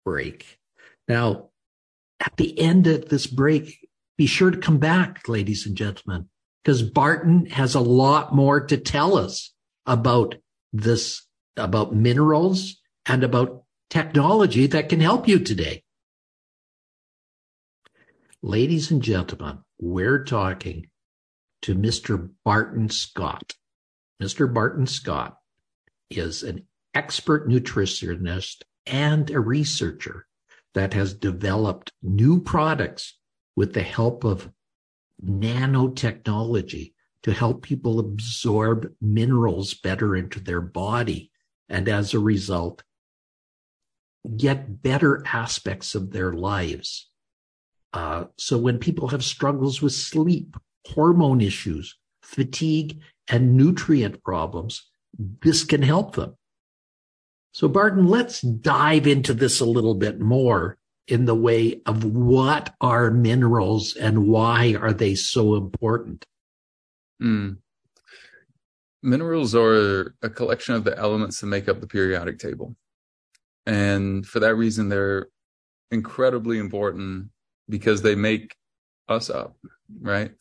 break. 0.05 0.59
Now, 1.07 1.51
at 2.19 2.37
the 2.37 2.59
end 2.59 2.89
of 2.89 3.11
this 3.11 3.29
break, 3.29 3.89
be 4.19 4.27
sure 4.27 4.51
to 4.51 4.59
come 4.59 4.79
back, 4.79 5.29
ladies 5.29 5.67
and 5.67 5.77
gentlemen, 5.77 6.29
because 6.65 6.83
Barton 6.83 7.47
has 7.47 7.77
a 7.77 7.81
lot 7.81 8.35
more 8.35 8.61
to 8.67 8.77
tell 8.77 9.17
us 9.17 9.55
about 9.87 10.35
this, 10.73 11.25
about 11.57 11.95
minerals 11.95 12.81
and 13.07 13.23
about 13.23 13.62
technology 13.93 14.67
that 14.67 14.89
can 14.89 15.01
help 15.01 15.29
you 15.29 15.39
today. 15.39 15.83
Ladies 18.43 18.91
and 18.91 19.03
gentlemen, 19.03 19.59
we're 19.79 20.25
talking 20.25 20.87
to 21.61 21.75
Mr. 21.75 22.31
Barton 22.43 22.89
Scott. 22.89 23.53
Mr. 24.21 24.53
Barton 24.53 24.87
Scott 24.87 25.37
is 26.09 26.43
an 26.43 26.67
expert 26.95 27.47
nutritionist 27.47 28.63
and 28.87 29.31
a 29.31 29.39
researcher 29.39 30.27
that 30.73 30.95
has 30.95 31.13
developed 31.13 31.93
new 32.03 32.41
products 32.41 33.19
with 33.57 33.75
the 33.75 33.83
help 33.83 34.25
of 34.25 34.51
nanotechnology 35.23 36.95
to 37.25 37.33
help 37.35 37.63
people 37.63 37.99
absorb 37.99 38.91
minerals 39.03 39.75
better 39.75 40.17
into 40.17 40.41
their 40.41 40.63
body. 40.63 41.31
And 41.69 41.91
as 41.91 42.15
a 42.15 42.19
result, 42.19 42.83
get 44.37 44.83
better 44.83 45.23
aspects 45.27 45.95
of 45.95 46.13
their 46.13 46.33
lives. 46.33 47.09
Uh, 47.93 48.25
so 48.39 48.57
when 48.57 48.79
people 48.79 49.09
have 49.09 49.25
struggles 49.25 49.83
with 49.83 49.93
sleep, 49.93 50.57
hormone 50.87 51.41
issues, 51.41 51.97
fatigue, 52.23 53.01
and 53.29 53.57
nutrient 53.57 54.23
problems, 54.23 54.89
this 55.43 55.65
can 55.65 55.83
help 55.83 56.17
them. 56.17 56.37
So 57.53 57.69
Barton, 57.69 58.07
let's 58.07 58.41
dive 58.41 59.07
into 59.07 59.35
this 59.35 59.61
a 59.61 59.67
little 59.67 59.95
bit 59.95 60.21
more 60.21 60.79
in 61.07 61.27
the 61.27 61.35
way 61.35 61.83
of 61.85 62.05
what 62.05 62.75
are 62.81 63.11
minerals 63.11 63.95
and 63.97 64.27
why 64.29 64.75
are 64.81 64.93
they 64.93 65.15
so 65.15 65.55
important? 65.57 66.25
Mm. 67.23 67.59
Minerals 69.03 69.55
are 69.55 70.15
a 70.23 70.31
collection 70.31 70.75
of 70.75 70.85
the 70.85 70.97
elements 70.97 71.41
that 71.41 71.47
make 71.49 71.69
up 71.69 71.81
the 71.81 71.87
periodic 71.87 72.39
table. 72.39 72.77
And 73.67 74.27
for 74.27 74.41
that 74.41 74.57
reason, 74.57 74.89
they're 74.89 75.29
incredibly 75.91 76.59
important 76.59 77.29
because 77.69 78.03
they 78.03 78.15
make 78.15 78.55
us 79.09 79.31
up, 79.31 79.57
right? 80.01 80.33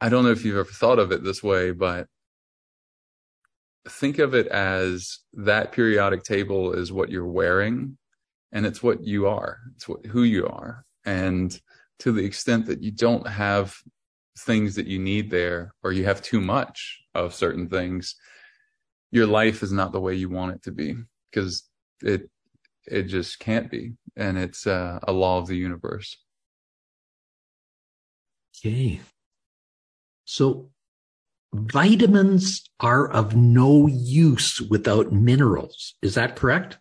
I 0.00 0.08
don't 0.08 0.24
know 0.24 0.30
if 0.30 0.44
you've 0.44 0.56
ever 0.56 0.64
thought 0.64 0.98
of 0.98 1.12
it 1.12 1.22
this 1.22 1.42
way, 1.42 1.70
but 1.72 2.06
think 3.88 4.18
of 4.18 4.34
it 4.34 4.46
as 4.46 5.18
that 5.34 5.72
periodic 5.72 6.22
table 6.22 6.72
is 6.72 6.92
what 6.92 7.10
you're 7.10 7.26
wearing 7.26 7.98
and 8.52 8.66
it's 8.66 8.82
what 8.82 9.04
you 9.04 9.26
are. 9.26 9.58
It's 9.74 9.88
what, 9.88 10.04
who 10.06 10.22
you 10.22 10.46
are. 10.46 10.84
And 11.04 11.58
to 12.00 12.12
the 12.12 12.24
extent 12.24 12.66
that 12.66 12.82
you 12.82 12.90
don't 12.90 13.26
have 13.26 13.76
things 14.38 14.74
that 14.76 14.86
you 14.86 14.98
need 14.98 15.30
there 15.30 15.74
or 15.82 15.92
you 15.92 16.04
have 16.04 16.22
too 16.22 16.40
much 16.40 17.00
of 17.14 17.34
certain 17.34 17.68
things, 17.68 18.14
your 19.10 19.26
life 19.26 19.62
is 19.62 19.72
not 19.72 19.92
the 19.92 20.00
way 20.00 20.14
you 20.14 20.28
want 20.28 20.54
it 20.54 20.62
to 20.62 20.72
be 20.72 20.96
because 21.30 21.64
it 22.02 22.30
it 22.86 23.04
just 23.04 23.38
can't 23.38 23.70
be. 23.70 23.92
And 24.16 24.36
it's 24.36 24.66
uh, 24.66 24.98
a 25.02 25.12
law 25.12 25.38
of 25.38 25.46
the 25.46 25.56
universe. 25.56 26.16
Okay. 28.56 29.00
So 30.24 30.70
vitamins 31.54 32.68
are 32.80 33.10
of 33.10 33.36
no 33.36 33.86
use 33.86 34.60
without 34.60 35.12
minerals. 35.12 35.94
Is 36.02 36.14
that 36.14 36.36
correct? 36.36 36.78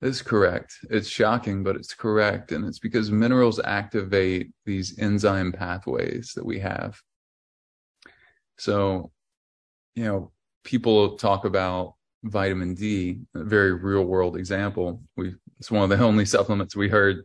That's 0.00 0.22
correct. 0.22 0.74
It's 0.90 1.08
shocking 1.08 1.62
but 1.62 1.76
it's 1.76 1.94
correct. 1.94 2.52
And 2.52 2.64
it's 2.66 2.78
because 2.78 3.10
minerals 3.10 3.60
activate 3.60 4.52
these 4.64 4.98
enzyme 4.98 5.52
pathways 5.52 6.32
that 6.36 6.44
we 6.44 6.58
have. 6.60 7.00
So 8.58 9.10
you 9.94 10.04
know 10.04 10.32
people 10.64 11.16
talk 11.16 11.44
about 11.44 11.94
vitamin 12.24 12.74
D, 12.74 13.20
a 13.34 13.44
very 13.44 13.72
real 13.72 14.04
world 14.04 14.36
example. 14.36 15.02
We 15.16 15.34
it's 15.58 15.70
one 15.70 15.90
of 15.90 15.98
the 15.98 16.04
only 16.04 16.24
supplements 16.24 16.76
we 16.76 16.88
heard 16.88 17.24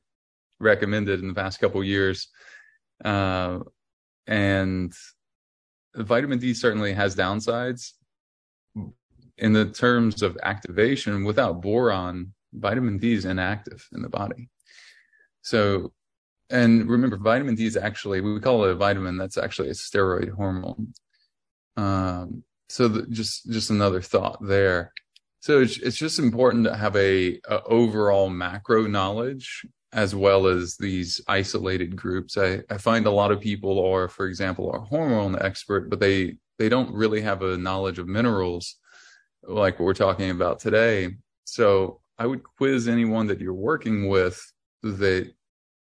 recommended 0.59 1.19
in 1.19 1.27
the 1.27 1.33
past 1.33 1.59
couple 1.59 1.83
years. 1.83 2.27
Uh, 3.03 3.59
and 4.27 4.93
vitamin 5.95 6.39
D 6.39 6.53
certainly 6.53 6.93
has 6.93 7.15
downsides. 7.15 7.91
In 9.37 9.53
the 9.53 9.65
terms 9.65 10.21
of 10.21 10.37
activation, 10.43 11.23
without 11.23 11.61
boron, 11.61 12.33
vitamin 12.53 12.99
D 12.99 13.13
is 13.13 13.25
inactive 13.25 13.87
in 13.91 14.01
the 14.01 14.09
body. 14.09 14.49
So, 15.41 15.93
and 16.49 16.87
remember, 16.87 17.17
vitamin 17.17 17.55
D 17.55 17.65
is 17.65 17.75
actually, 17.75 18.21
we 18.21 18.39
call 18.39 18.65
it 18.65 18.71
a 18.71 18.75
vitamin, 18.75 19.17
that's 19.17 19.37
actually 19.37 19.69
a 19.69 19.73
steroid 19.73 20.29
hormone. 20.29 20.93
Um, 21.75 22.43
so 22.71 22.87
the, 22.87 23.05
just 23.07 23.51
just 23.51 23.69
another 23.69 24.01
thought 24.01 24.39
there. 24.41 24.93
So 25.41 25.61
it's, 25.61 25.77
it's 25.79 25.97
just 25.97 26.19
important 26.19 26.65
to 26.65 26.75
have 26.75 26.95
a, 26.95 27.39
a, 27.49 27.63
overall 27.63 28.29
macro 28.29 28.85
knowledge 28.87 29.65
as 29.91 30.15
well 30.15 30.47
as 30.47 30.77
these 30.77 31.19
isolated 31.27 31.95
groups. 31.95 32.37
I, 32.37 32.61
I 32.69 32.77
find 32.77 33.07
a 33.07 33.11
lot 33.11 33.31
of 33.31 33.41
people 33.41 33.83
are 33.85 34.07
for 34.07 34.25
example 34.25 34.71
are 34.71 34.79
hormone 34.79 35.41
expert 35.41 35.89
but 35.89 35.99
they 35.99 36.37
they 36.59 36.69
don't 36.69 36.93
really 36.93 37.21
have 37.21 37.41
a 37.41 37.57
knowledge 37.57 37.99
of 37.99 38.07
minerals 38.07 38.77
like 39.43 39.79
what 39.79 39.85
we're 39.85 39.93
talking 39.93 40.29
about 40.29 40.59
today. 40.59 41.15
So 41.43 41.99
i 42.17 42.25
would 42.25 42.43
quiz 42.43 42.87
anyone 42.87 43.27
that 43.27 43.41
you're 43.41 43.53
working 43.53 44.07
with 44.07 44.39
that 44.83 45.25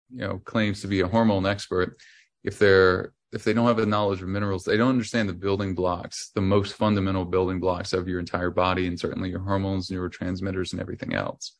you 0.09 0.25
know 0.25 0.39
claims 0.45 0.81
to 0.81 0.87
be 0.87 1.01
a 1.01 1.07
hormone 1.07 1.45
expert 1.45 1.97
if 2.43 2.57
they're 2.57 3.13
if 3.33 3.43
they 3.43 3.53
don't 3.53 3.67
have 3.67 3.79
a 3.79 3.85
knowledge 3.85 4.21
of 4.21 4.27
minerals, 4.27 4.63
they 4.63 4.77
don't 4.77 4.89
understand 4.89 5.27
the 5.27 5.33
building 5.33 5.73
blocks, 5.73 6.29
the 6.35 6.41
most 6.41 6.75
fundamental 6.75 7.25
building 7.25 7.59
blocks 7.59 7.91
of 7.91 8.07
your 8.07 8.19
entire 8.19 8.51
body, 8.51 8.85
and 8.87 8.99
certainly 8.99 9.29
your 9.29 9.39
hormones, 9.39 9.89
neurotransmitters, 9.89 10.71
and 10.71 10.79
everything 10.79 11.13
else. 11.13 11.55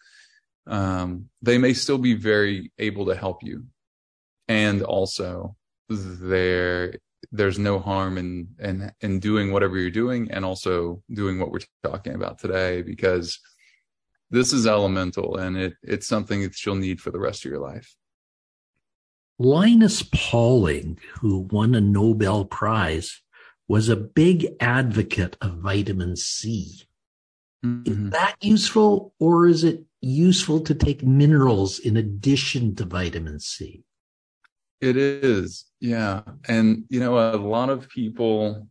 Um, 0.68 1.30
they 1.42 1.58
may 1.58 1.74
still 1.74 1.98
be 1.98 2.13
very 2.13 2.72
able 2.77 3.08
to 3.08 3.15
help 3.15 3.44
you, 3.44 3.65
and 4.48 4.84
also 4.84 5.56
there 5.89 7.00
there's 7.32 7.58
no 7.58 7.80
harm 7.80 8.18
in 8.18 8.50
in 8.60 8.92
in 9.01 9.20
doing 9.20 9.51
whatever 9.51 9.77
you're 9.77 9.89
doing, 9.89 10.32
and 10.32 10.46
also 10.46 11.01
doing 11.12 11.39
what 11.39 11.51
we're 11.51 11.60
talking 11.84 12.13
about 12.13 12.39
today, 12.39 12.84
because 12.84 13.39
this 14.30 14.53
is 14.53 14.68
elemental, 14.68 15.38
and 15.38 15.58
it 15.58 15.74
it's 15.82 16.08
something 16.08 16.42
that 16.44 16.65
you'll 16.65 16.75
need 16.75 17.01
for 17.01 17.12
the 17.12 17.20
rest 17.20 17.44
of 17.44 17.51
your 17.51 17.60
life. 17.60 17.96
Linus 19.40 20.04
Pauling, 20.04 21.00
who 21.20 21.40
won 21.40 21.75
a 21.75 21.82
Nobel 21.82 22.46
Prize, 22.46 23.22
was 23.68 23.90
a 23.90 23.96
big 23.96 24.48
advocate 24.60 25.38
of 25.42 25.58
vitamin 25.58 26.16
C. 26.16 26.84
Mm-hmm. 27.66 28.08
Is 28.08 28.12
that 28.12 28.36
useful, 28.42 29.13
or 29.20 29.48
is 29.48 29.63
it 29.63 29.84
useful 30.02 30.60
to 30.62 30.75
take 30.75 31.02
minerals 31.04 31.80
in 31.80 31.98
addition 31.98 32.75
to 32.75 32.86
vitamin 32.86 33.40
C? 33.40 33.84
It 34.82 34.98
is, 34.98 35.66
yeah. 35.80 36.24
And, 36.48 36.84
you 36.90 37.00
know, 37.00 37.18
a 37.18 37.38
lot 37.38 37.70
of 37.70 37.88
people, 37.88 38.68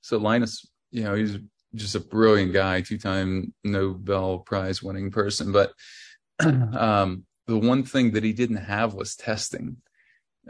so 0.00 0.16
Linus, 0.16 0.66
you 0.90 1.04
know, 1.04 1.14
he's 1.14 1.36
just 1.74 1.94
a 1.94 2.00
brilliant 2.00 2.52
guy, 2.52 2.80
two 2.80 2.98
time 2.98 3.52
Nobel 3.62 4.38
Prize 4.38 4.82
winning 4.82 5.10
person. 5.10 5.52
But 5.52 5.72
um, 6.40 7.24
the 7.46 7.58
one 7.58 7.82
thing 7.82 8.12
that 8.12 8.24
he 8.24 8.32
didn't 8.32 8.56
have 8.56 8.94
was 8.94 9.14
testing. 9.14 9.76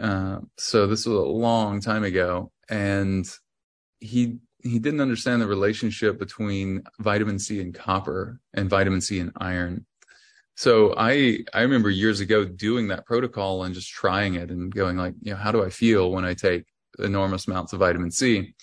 Uh, 0.00 0.40
so 0.56 0.86
this 0.86 1.06
was 1.06 1.16
a 1.16 1.20
long 1.20 1.80
time 1.80 2.04
ago, 2.04 2.50
and 2.68 3.26
he 4.00 4.38
he 4.62 4.78
didn't 4.78 5.00
understand 5.00 5.42
the 5.42 5.46
relationship 5.46 6.18
between 6.18 6.82
vitamin 7.00 7.38
C 7.38 7.60
and 7.60 7.74
copper 7.74 8.40
and 8.54 8.70
vitamin 8.70 9.00
C 9.00 9.18
and 9.18 9.32
iron. 9.36 9.86
So 10.54 10.94
I 10.96 11.44
I 11.52 11.62
remember 11.62 11.90
years 11.90 12.20
ago 12.20 12.44
doing 12.44 12.88
that 12.88 13.06
protocol 13.06 13.64
and 13.64 13.74
just 13.74 13.90
trying 13.90 14.34
it 14.34 14.50
and 14.50 14.74
going 14.74 14.96
like, 14.96 15.14
you 15.20 15.32
know, 15.32 15.36
how 15.38 15.52
do 15.52 15.64
I 15.64 15.70
feel 15.70 16.10
when 16.10 16.24
I 16.24 16.34
take 16.34 16.64
enormous 16.98 17.46
amounts 17.46 17.72
of 17.72 17.80
vitamin 17.80 18.10
C? 18.10 18.54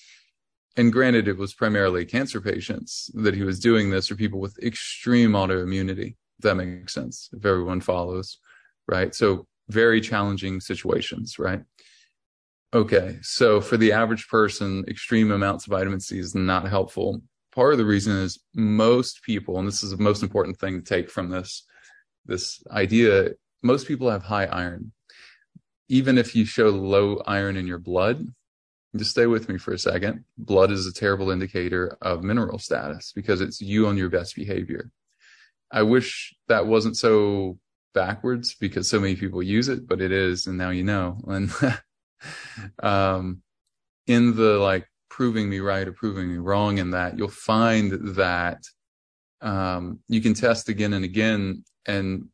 And 0.77 0.93
granted, 0.93 1.27
it 1.27 1.37
was 1.37 1.53
primarily 1.53 2.05
cancer 2.05 2.39
patients 2.39 3.11
that 3.15 3.35
he 3.35 3.43
was 3.43 3.59
doing 3.59 3.89
this, 3.89 4.09
or 4.09 4.15
people 4.15 4.39
with 4.39 4.57
extreme 4.63 5.31
autoimmunity. 5.31 6.15
If 6.37 6.43
that 6.43 6.55
makes 6.55 6.93
sense. 6.93 7.29
If 7.33 7.45
everyone 7.45 7.81
follows, 7.81 8.37
right? 8.87 9.13
So 9.13 9.47
very 9.69 10.01
challenging 10.01 10.59
situations, 10.59 11.39
right? 11.39 11.61
Okay, 12.73 13.17
so 13.21 13.61
for 13.61 13.77
the 13.77 13.91
average 13.91 14.27
person, 14.27 14.85
extreme 14.87 15.31
amounts 15.31 15.65
of 15.65 15.71
vitamin 15.71 15.99
C 15.99 16.19
is 16.19 16.35
not 16.35 16.67
helpful. 16.67 17.21
Part 17.53 17.73
of 17.73 17.79
the 17.79 17.85
reason 17.85 18.15
is 18.15 18.39
most 18.53 19.23
people, 19.23 19.57
and 19.57 19.67
this 19.67 19.83
is 19.83 19.91
the 19.91 19.97
most 19.97 20.21
important 20.21 20.59
thing 20.59 20.79
to 20.79 20.85
take 20.85 21.09
from 21.09 21.29
this 21.29 21.65
this 22.25 22.61
idea, 22.69 23.29
most 23.63 23.87
people 23.87 24.09
have 24.09 24.21
high 24.21 24.45
iron. 24.45 24.91
Even 25.87 26.17
if 26.17 26.35
you 26.35 26.45
show 26.45 26.69
low 26.69 27.23
iron 27.25 27.57
in 27.57 27.65
your 27.65 27.79
blood, 27.79 28.23
just 28.95 29.11
stay 29.11 29.25
with 29.25 29.49
me 29.49 29.57
for 29.57 29.73
a 29.73 29.79
second. 29.79 30.23
Blood 30.37 30.71
is 30.71 30.85
a 30.85 30.93
terrible 30.93 31.31
indicator 31.31 31.97
of 32.03 32.23
mineral 32.23 32.59
status 32.59 33.11
because 33.15 33.41
it's 33.41 33.61
you 33.61 33.87
on 33.87 33.97
your 33.97 34.09
best 34.09 34.35
behavior. 34.35 34.91
I 35.71 35.81
wish 35.81 36.35
that 36.47 36.67
wasn't 36.67 36.97
so 36.97 37.57
backwards 37.93 38.55
because 38.55 38.87
so 38.87 38.99
many 38.99 39.15
people 39.15 39.41
use 39.41 39.67
it, 39.67 39.87
but 39.87 40.01
it 40.01 40.11
is, 40.11 40.47
and 40.47 40.57
now 40.57 40.69
you 40.69 40.83
know. 40.83 41.17
And 41.27 41.51
um, 42.83 43.41
in 44.07 44.35
the 44.35 44.57
like 44.57 44.85
proving 45.09 45.49
me 45.49 45.59
right 45.59 45.87
or 45.87 45.93
proving 45.93 46.29
me 46.29 46.37
wrong 46.37 46.77
in 46.77 46.91
that, 46.91 47.17
you'll 47.17 47.29
find 47.29 48.15
that 48.15 48.61
um, 49.41 49.99
you 50.09 50.19
can 50.19 50.33
test 50.33 50.67
again 50.67 50.93
and 50.93 51.05
again, 51.05 51.63
and 51.85 52.27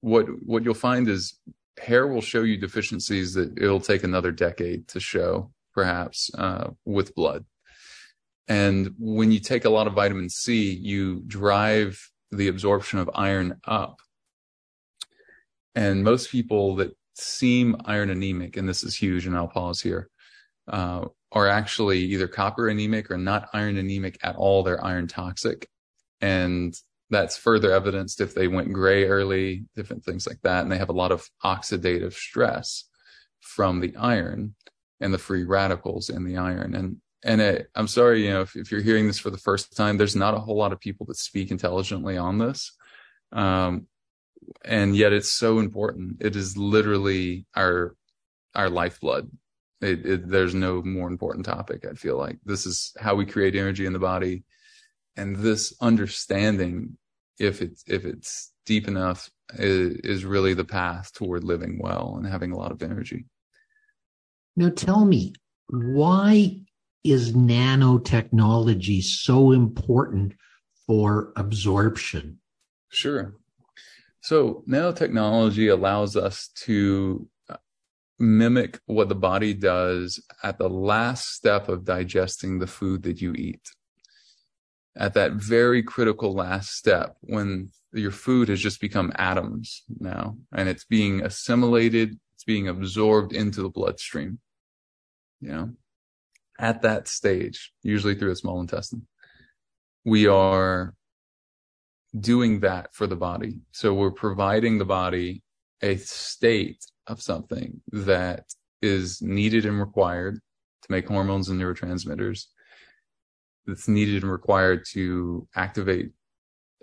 what 0.00 0.26
what 0.44 0.64
you'll 0.64 0.74
find 0.74 1.08
is 1.08 1.38
hair 1.78 2.06
will 2.06 2.20
show 2.20 2.42
you 2.42 2.56
deficiencies 2.56 3.34
that 3.34 3.56
it'll 3.56 3.80
take 3.80 4.04
another 4.04 4.30
decade 4.30 4.88
to 4.88 5.00
show, 5.00 5.50
perhaps 5.72 6.30
uh, 6.36 6.70
with 6.84 7.14
blood. 7.14 7.44
And 8.46 8.94
when 8.98 9.32
you 9.32 9.40
take 9.40 9.64
a 9.64 9.70
lot 9.70 9.86
of 9.86 9.94
vitamin 9.94 10.28
C, 10.28 10.72
you 10.72 11.22
drive 11.26 11.98
the 12.30 12.48
absorption 12.48 12.98
of 12.98 13.10
iron 13.14 13.60
up. 13.64 14.00
And 15.74 16.04
most 16.04 16.30
people 16.30 16.76
that 16.76 16.96
seem 17.14 17.76
iron 17.84 18.10
anemic, 18.10 18.56
and 18.56 18.68
this 18.68 18.82
is 18.82 18.94
huge, 18.94 19.26
and 19.26 19.36
I'll 19.36 19.48
pause 19.48 19.80
here, 19.80 20.08
uh, 20.68 21.06
are 21.32 21.48
actually 21.48 21.98
either 21.98 22.28
copper 22.28 22.68
anemic 22.68 23.10
or 23.10 23.18
not 23.18 23.48
iron 23.52 23.76
anemic 23.76 24.18
at 24.22 24.36
all. 24.36 24.62
They're 24.62 24.84
iron 24.84 25.08
toxic. 25.08 25.68
And 26.20 26.74
that's 27.10 27.36
further 27.36 27.72
evidenced 27.72 28.20
if 28.20 28.34
they 28.34 28.48
went 28.48 28.72
gray 28.72 29.06
early, 29.06 29.64
different 29.74 30.04
things 30.04 30.26
like 30.26 30.40
that. 30.42 30.62
And 30.62 30.72
they 30.72 30.78
have 30.78 30.88
a 30.88 30.92
lot 30.92 31.12
of 31.12 31.28
oxidative 31.44 32.14
stress 32.14 32.84
from 33.40 33.80
the 33.80 33.94
iron 33.96 34.54
and 35.00 35.12
the 35.12 35.18
free 35.18 35.44
radicals 35.44 36.08
in 36.08 36.24
the 36.24 36.36
iron. 36.36 36.74
And 36.74 36.96
and 37.24 37.40
it, 37.40 37.70
I'm 37.74 37.88
sorry, 37.88 38.22
you 38.22 38.30
know, 38.30 38.42
if, 38.42 38.54
if, 38.54 38.70
you're 38.70 38.82
hearing 38.82 39.06
this 39.06 39.18
for 39.18 39.30
the 39.30 39.38
first 39.38 39.74
time, 39.74 39.96
there's 39.96 40.14
not 40.14 40.34
a 40.34 40.38
whole 40.38 40.56
lot 40.56 40.74
of 40.74 40.80
people 40.80 41.06
that 41.06 41.16
speak 41.16 41.50
intelligently 41.50 42.18
on 42.18 42.36
this. 42.36 42.76
Um, 43.32 43.86
and 44.64 44.96
yet 44.96 45.12
it's 45.12 45.32
so 45.32 45.58
important. 45.58 46.16
It 46.20 46.36
is 46.36 46.56
literally 46.56 47.46
our, 47.54 47.94
our 48.54 48.70
lifeblood. 48.70 49.30
It, 49.80 50.06
it, 50.06 50.28
there's 50.28 50.54
no 50.54 50.82
more 50.82 51.08
important 51.08 51.44
topic. 51.44 51.84
I 51.90 51.94
feel 51.94 52.16
like 52.16 52.38
this 52.44 52.66
is 52.66 52.92
how 52.98 53.14
we 53.14 53.26
create 53.26 53.54
energy 53.54 53.86
in 53.86 53.92
the 53.92 53.98
body. 53.98 54.44
And 55.16 55.36
this 55.36 55.74
understanding, 55.80 56.96
if 57.38 57.60
it's, 57.62 57.84
if 57.86 58.04
it's 58.04 58.52
deep 58.66 58.88
enough, 58.88 59.30
is, 59.58 59.96
is 59.96 60.24
really 60.24 60.54
the 60.54 60.64
path 60.64 61.12
toward 61.12 61.44
living 61.44 61.78
well 61.82 62.14
and 62.16 62.26
having 62.26 62.52
a 62.52 62.56
lot 62.56 62.72
of 62.72 62.82
energy. 62.82 63.26
Now 64.56 64.70
tell 64.70 65.04
me, 65.04 65.34
why 65.68 66.60
is 67.02 67.34
nanotechnology 67.34 69.02
so 69.02 69.52
important 69.52 70.34
for 70.86 71.32
absorption? 71.36 72.38
Sure. 72.88 73.34
So, 74.24 74.64
nanotechnology 74.66 75.70
allows 75.70 76.16
us 76.16 76.48
to 76.64 77.28
uh, 77.50 77.56
mimic 78.18 78.80
what 78.86 79.10
the 79.10 79.14
body 79.14 79.52
does 79.52 80.18
at 80.42 80.56
the 80.56 80.70
last 80.70 81.34
step 81.34 81.68
of 81.68 81.84
digesting 81.84 82.58
the 82.58 82.66
food 82.66 83.02
that 83.02 83.20
you 83.20 83.34
eat. 83.34 83.60
At 84.96 85.12
that 85.12 85.32
very 85.32 85.82
critical 85.82 86.32
last 86.32 86.70
step, 86.70 87.18
when 87.20 87.68
your 87.92 88.12
food 88.12 88.48
has 88.48 88.60
just 88.60 88.80
become 88.80 89.12
atoms 89.16 89.82
now 90.00 90.38
and 90.54 90.70
it's 90.70 90.86
being 90.86 91.20
assimilated, 91.20 92.18
it's 92.32 92.44
being 92.44 92.66
absorbed 92.66 93.34
into 93.34 93.60
the 93.60 93.68
bloodstream. 93.68 94.38
You 95.42 95.48
know, 95.50 95.72
at 96.58 96.80
that 96.80 97.08
stage, 97.08 97.74
usually 97.82 98.14
through 98.14 98.32
a 98.32 98.36
small 98.36 98.62
intestine, 98.62 99.06
we 100.02 100.26
are 100.28 100.94
doing 102.18 102.60
that 102.60 102.94
for 102.94 103.06
the 103.06 103.16
body. 103.16 103.58
So 103.72 103.94
we're 103.94 104.10
providing 104.10 104.78
the 104.78 104.84
body 104.84 105.42
a 105.82 105.96
state 105.96 106.84
of 107.06 107.20
something 107.20 107.80
that 107.92 108.44
is 108.80 109.20
needed 109.20 109.66
and 109.66 109.78
required 109.80 110.36
to 110.36 110.92
make 110.92 111.08
hormones 111.08 111.48
and 111.48 111.60
neurotransmitters. 111.60 112.46
That's 113.66 113.88
needed 113.88 114.22
and 114.22 114.30
required 114.30 114.84
to 114.92 115.48
activate 115.54 116.10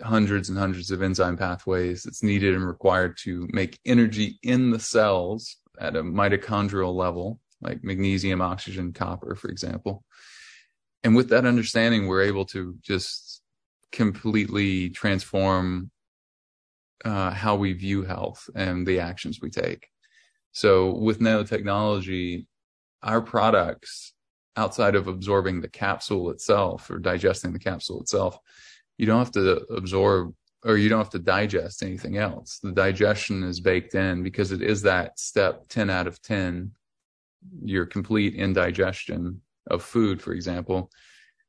hundreds 0.02 0.48
and 0.48 0.58
hundreds 0.58 0.90
of 0.90 1.00
enzyme 1.00 1.36
pathways. 1.36 2.06
It's 2.06 2.22
needed 2.22 2.54
and 2.54 2.66
required 2.66 3.16
to 3.22 3.48
make 3.52 3.78
energy 3.84 4.38
in 4.42 4.70
the 4.70 4.80
cells 4.80 5.56
at 5.80 5.96
a 5.96 6.02
mitochondrial 6.02 6.94
level 6.94 7.40
like 7.62 7.84
magnesium, 7.84 8.42
oxygen, 8.42 8.92
copper, 8.92 9.34
for 9.36 9.48
example. 9.48 10.04
And 11.04 11.16
with 11.16 11.30
that 11.30 11.46
understanding, 11.46 12.06
we're 12.06 12.22
able 12.22 12.44
to 12.46 12.76
just 12.82 13.31
completely 13.92 14.90
transform 14.90 15.90
uh, 17.04 17.30
how 17.30 17.56
we 17.56 17.72
view 17.72 18.02
health 18.02 18.48
and 18.54 18.86
the 18.86 19.00
actions 19.00 19.40
we 19.40 19.50
take. 19.50 19.88
So 20.52 20.94
with 20.94 21.20
nanotechnology, 21.20 22.46
our 23.02 23.20
products, 23.20 24.14
outside 24.56 24.94
of 24.94 25.08
absorbing 25.08 25.60
the 25.60 25.68
capsule 25.68 26.30
itself 26.30 26.90
or 26.90 26.98
digesting 26.98 27.52
the 27.52 27.58
capsule 27.58 28.00
itself, 28.00 28.38
you 28.98 29.06
don't 29.06 29.18
have 29.18 29.32
to 29.32 29.64
absorb 29.74 30.34
or 30.64 30.76
you 30.76 30.88
don't 30.88 30.98
have 30.98 31.10
to 31.10 31.18
digest 31.18 31.82
anything 31.82 32.18
else. 32.18 32.60
The 32.62 32.72
digestion 32.72 33.42
is 33.42 33.60
baked 33.60 33.94
in 33.94 34.22
because 34.22 34.52
it 34.52 34.62
is 34.62 34.82
that 34.82 35.18
step 35.18 35.66
10 35.68 35.90
out 35.90 36.06
of 36.06 36.22
10 36.22 36.70
your 37.64 37.86
complete 37.86 38.34
indigestion 38.34 39.40
of 39.68 39.82
food, 39.82 40.22
for 40.22 40.32
example, 40.32 40.90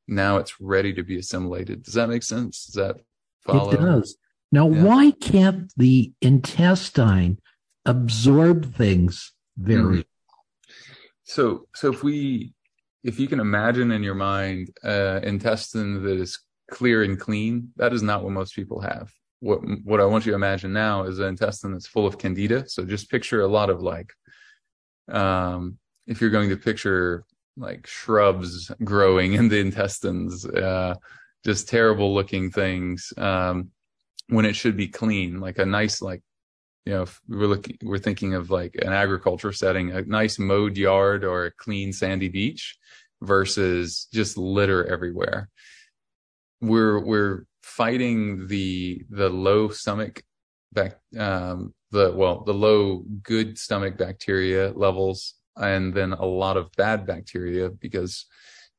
now 0.06 0.36
it's 0.38 0.60
ready 0.60 0.92
to 0.94 1.02
be 1.02 1.18
assimilated. 1.18 1.82
Does 1.82 1.94
that 1.94 2.08
make 2.08 2.22
sense? 2.22 2.66
Does 2.66 2.74
that 2.74 2.96
follow? 3.46 3.70
It 3.70 3.80
does. 3.80 4.16
Now, 4.52 4.68
yeah. 4.68 4.82
why 4.84 5.10
can't 5.10 5.72
the 5.76 6.12
intestine 6.20 7.38
absorb 7.84 8.74
things 8.74 9.32
very? 9.56 9.98
Mm. 9.98 10.04
So, 11.24 11.66
so 11.74 11.90
if 11.90 12.02
we, 12.02 12.52
if 13.02 13.18
you 13.18 13.26
can 13.26 13.40
imagine 13.40 13.90
in 13.90 14.02
your 14.02 14.14
mind, 14.14 14.70
uh, 14.84 15.20
intestine 15.22 16.02
that 16.04 16.18
is 16.18 16.38
clear 16.70 17.02
and 17.02 17.18
clean, 17.18 17.70
that 17.76 17.92
is 17.92 18.02
not 18.02 18.22
what 18.22 18.32
most 18.32 18.54
people 18.54 18.80
have. 18.80 19.10
What, 19.40 19.60
what 19.84 20.00
I 20.00 20.04
want 20.04 20.24
you 20.24 20.32
to 20.32 20.36
imagine 20.36 20.72
now 20.72 21.04
is 21.04 21.18
an 21.18 21.28
intestine 21.28 21.72
that's 21.72 21.86
full 21.86 22.06
of 22.06 22.18
candida. 22.18 22.68
So 22.68 22.84
just 22.84 23.10
picture 23.10 23.42
a 23.42 23.48
lot 23.48 23.70
of 23.70 23.82
like, 23.82 24.12
um, 25.08 25.78
if 26.06 26.20
you're 26.20 26.30
going 26.30 26.50
to 26.50 26.56
picture 26.56 27.24
like 27.56 27.86
shrubs 27.86 28.70
growing 28.82 29.34
in 29.34 29.48
the 29.48 29.58
intestines, 29.58 30.44
uh, 30.46 30.94
just 31.44 31.68
terrible 31.68 32.14
looking 32.14 32.50
things, 32.50 33.12
um, 33.16 33.70
when 34.28 34.44
it 34.44 34.56
should 34.56 34.76
be 34.76 34.88
clean, 34.88 35.40
like 35.40 35.58
a 35.58 35.66
nice, 35.66 36.00
like, 36.00 36.22
you 36.86 36.92
know, 36.92 37.06
we're 37.28 37.46
looking, 37.46 37.78
we're 37.82 37.98
thinking 37.98 38.34
of 38.34 38.50
like 38.50 38.74
an 38.82 38.92
agriculture 38.92 39.52
setting, 39.52 39.92
a 39.92 40.02
nice 40.02 40.38
mowed 40.38 40.76
yard 40.76 41.24
or 41.24 41.46
a 41.46 41.52
clean 41.52 41.92
sandy 41.92 42.28
beach 42.28 42.76
versus 43.22 44.08
just 44.12 44.36
litter 44.36 44.84
everywhere. 44.86 45.48
We're, 46.60 46.98
we're 46.98 47.44
fighting 47.62 48.48
the, 48.48 49.02
the 49.10 49.28
low 49.28 49.68
stomach 49.68 50.22
back, 50.72 50.98
um, 51.18 51.74
the, 51.90 52.12
well, 52.14 52.42
the 52.44 52.54
low 52.54 53.04
good 53.22 53.58
stomach 53.58 53.96
bacteria 53.96 54.72
levels 54.72 55.34
and 55.56 55.94
then 55.94 56.12
a 56.12 56.24
lot 56.24 56.56
of 56.56 56.70
bad 56.76 57.06
bacteria 57.06 57.70
because 57.70 58.26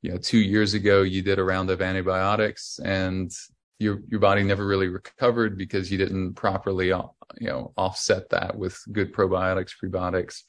you 0.02 0.12
know 0.12 0.18
two 0.18 0.40
years 0.40 0.74
ago 0.74 1.02
you 1.02 1.22
did 1.22 1.40
a 1.40 1.44
round 1.44 1.70
of 1.70 1.82
antibiotics 1.82 2.80
and 2.84 3.32
your 3.80 4.00
your 4.08 4.20
body 4.20 4.44
never 4.44 4.66
really 4.66 4.88
recovered 4.88 5.58
because 5.58 5.92
you 5.92 5.98
didn't 5.98 6.34
properly 6.34 6.92
uh, 6.92 7.04
you 7.40 7.48
know 7.48 7.74
offset 7.78 8.30
that 8.30 8.58
with 8.58 8.80
good 8.92 9.14
probiotics 9.14 9.72
prebiotics 9.82 10.42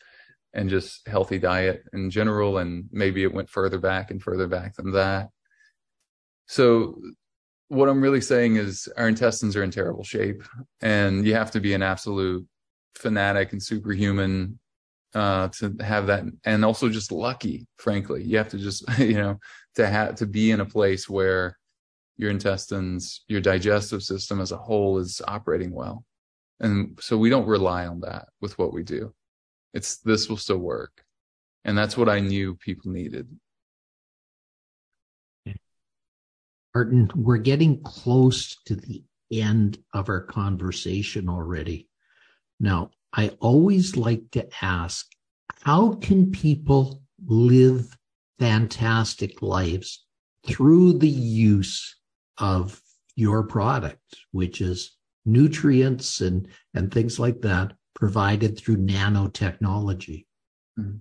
and 0.56 0.70
just 0.70 1.06
healthy 1.06 1.38
diet 1.38 1.84
in 1.92 2.10
general. 2.10 2.58
And 2.58 2.86
maybe 2.90 3.22
it 3.22 3.32
went 3.32 3.50
further 3.50 3.78
back 3.78 4.10
and 4.10 4.20
further 4.20 4.48
back 4.48 4.74
than 4.74 4.92
that. 4.92 5.28
So 6.46 6.98
what 7.68 7.88
i'm 7.88 8.00
really 8.00 8.20
saying 8.20 8.54
is 8.54 8.88
our 8.96 9.08
intestines 9.08 9.56
are 9.56 9.64
in 9.64 9.72
terrible 9.72 10.04
shape 10.04 10.40
and 10.82 11.26
you 11.26 11.34
have 11.34 11.50
to 11.50 11.58
be 11.58 11.74
an 11.74 11.82
absolute 11.82 12.46
fanatic 12.94 13.50
and 13.50 13.60
superhuman 13.60 14.56
uh, 15.16 15.48
to 15.48 15.74
have 15.80 16.08
that, 16.08 16.24
and 16.44 16.62
also 16.62 16.90
just 16.90 17.10
lucky. 17.10 17.66
Frankly, 17.78 18.22
you 18.22 18.36
have 18.36 18.50
to 18.50 18.58
just 18.58 18.84
you 18.98 19.14
know 19.14 19.38
to 19.76 19.86
have 19.86 20.16
to 20.16 20.26
be 20.26 20.50
in 20.50 20.60
a 20.60 20.66
place 20.66 21.08
where 21.08 21.56
your 22.18 22.30
intestines, 22.30 23.24
your 23.26 23.40
digestive 23.40 24.02
system 24.02 24.40
as 24.40 24.52
a 24.52 24.58
whole 24.58 24.98
is 24.98 25.22
operating 25.26 25.72
well, 25.72 26.04
and 26.60 26.98
so 27.00 27.16
we 27.16 27.30
don't 27.30 27.46
rely 27.46 27.86
on 27.86 28.00
that 28.00 28.28
with 28.42 28.58
what 28.58 28.74
we 28.74 28.82
do. 28.82 29.14
It's 29.72 29.96
this 29.98 30.28
will 30.28 30.36
still 30.36 30.58
work, 30.58 31.02
and 31.64 31.78
that's 31.78 31.96
what 31.96 32.10
I 32.10 32.20
knew 32.20 32.54
people 32.54 32.92
needed. 32.92 33.26
Martin, 36.74 37.10
we're 37.14 37.38
getting 37.38 37.82
close 37.82 38.54
to 38.66 38.76
the 38.76 39.02
end 39.32 39.78
of 39.94 40.10
our 40.10 40.20
conversation 40.20 41.30
already. 41.30 41.88
Now, 42.60 42.90
I 43.16 43.30
always 43.40 43.96
like 43.96 44.30
to 44.32 44.46
ask 44.62 45.06
how 45.62 45.94
can 45.94 46.30
people 46.30 47.02
live 47.26 47.96
fantastic 48.38 49.40
lives 49.40 50.04
through 50.46 50.98
the 50.98 51.08
use 51.08 51.96
of 52.38 52.80
your 53.16 53.42
product, 53.42 54.16
which 54.32 54.60
is 54.60 54.96
nutrients 55.24 56.20
and, 56.20 56.46
and 56.74 56.92
things 56.92 57.18
like 57.18 57.40
that 57.40 57.72
provided 57.94 58.58
through 58.58 58.76
nanotechnology? 58.76 60.26
Hmm. 60.76 60.96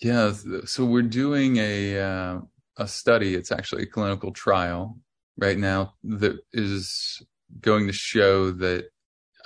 Yeah, 0.00 0.32
so 0.64 0.84
we're 0.84 1.02
doing 1.02 1.56
a 1.56 2.00
uh, 2.00 2.40
a 2.76 2.86
study. 2.86 3.34
It's 3.34 3.50
actually 3.52 3.84
a 3.84 3.86
clinical 3.86 4.32
trial 4.32 4.98
right 5.38 5.56
now 5.56 5.94
that 6.04 6.36
is 6.52 7.22
going 7.60 7.86
to 7.86 7.92
show 7.92 8.50
that 8.50 8.88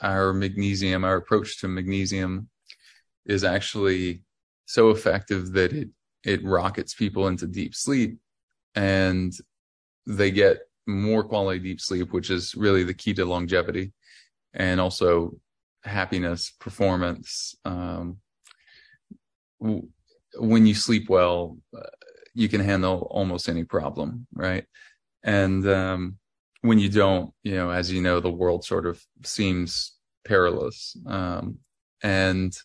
our 0.02 0.32
magnesium, 0.32 1.04
our 1.04 1.16
approach 1.16 1.60
to 1.60 1.68
magnesium, 1.68 2.48
is 3.26 3.44
actually 3.44 4.22
so 4.66 4.90
effective 4.90 5.52
that 5.52 5.72
it 5.72 5.88
it 6.24 6.44
rockets 6.44 6.94
people 6.94 7.28
into 7.28 7.46
deep 7.46 7.74
sleep, 7.74 8.18
and 8.74 9.32
they 10.06 10.30
get 10.30 10.58
more 10.86 11.22
quality 11.22 11.58
deep 11.58 11.80
sleep, 11.80 12.12
which 12.12 12.30
is 12.30 12.54
really 12.54 12.84
the 12.84 12.94
key 12.94 13.14
to 13.14 13.24
longevity, 13.24 13.92
and 14.54 14.80
also 14.80 15.34
happiness, 15.82 16.52
performance. 16.60 17.54
Um, 17.64 18.18
when 19.58 20.66
you 20.66 20.74
sleep 20.74 21.08
well, 21.08 21.58
uh, 21.76 21.82
you 22.34 22.48
can 22.48 22.60
handle 22.60 23.08
almost 23.10 23.48
any 23.48 23.64
problem, 23.64 24.26
right? 24.32 24.64
And 25.22 25.66
um, 25.68 26.18
when 26.62 26.79
you 26.79 26.88
don't, 26.88 27.33
you 27.42 27.55
know, 27.55 27.70
as 27.70 27.92
you 27.92 28.03
know, 28.03 28.20
the 28.20 28.31
world 28.31 28.64
sort 28.64 28.87
of 28.87 29.03
seems 29.25 29.94
perilous. 30.27 30.96
Um, 31.07 31.59
and 32.03 32.57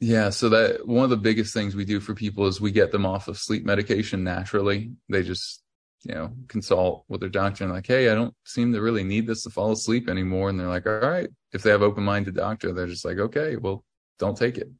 yeah, 0.00 0.30
so 0.30 0.48
that 0.50 0.86
one 0.86 1.04
of 1.04 1.10
the 1.10 1.16
biggest 1.16 1.54
things 1.54 1.74
we 1.74 1.84
do 1.84 2.00
for 2.00 2.14
people 2.14 2.46
is 2.46 2.60
we 2.60 2.70
get 2.70 2.92
them 2.92 3.06
off 3.06 3.28
of 3.28 3.38
sleep 3.38 3.64
medication 3.64 4.24
naturally. 4.24 4.92
They 5.08 5.22
just, 5.22 5.62
you 6.04 6.14
know, 6.14 6.32
consult 6.48 7.04
with 7.08 7.20
their 7.20 7.30
doctor 7.30 7.64
and 7.64 7.72
like, 7.72 7.86
hey, 7.86 8.10
I 8.10 8.14
don't 8.14 8.34
seem 8.44 8.72
to 8.72 8.80
really 8.80 9.04
need 9.04 9.26
this 9.26 9.42
to 9.44 9.50
fall 9.50 9.72
asleep 9.72 10.08
anymore. 10.08 10.48
And 10.48 10.58
they're 10.58 10.68
like, 10.68 10.86
all 10.86 10.98
right. 10.98 11.28
If 11.52 11.62
they 11.62 11.70
have 11.70 11.82
open 11.82 12.04
minded 12.04 12.34
doctor, 12.34 12.72
they're 12.72 12.86
just 12.86 13.04
like, 13.04 13.18
okay, 13.18 13.56
well, 13.56 13.84
don't 14.18 14.36
take 14.36 14.58
it 14.58 14.70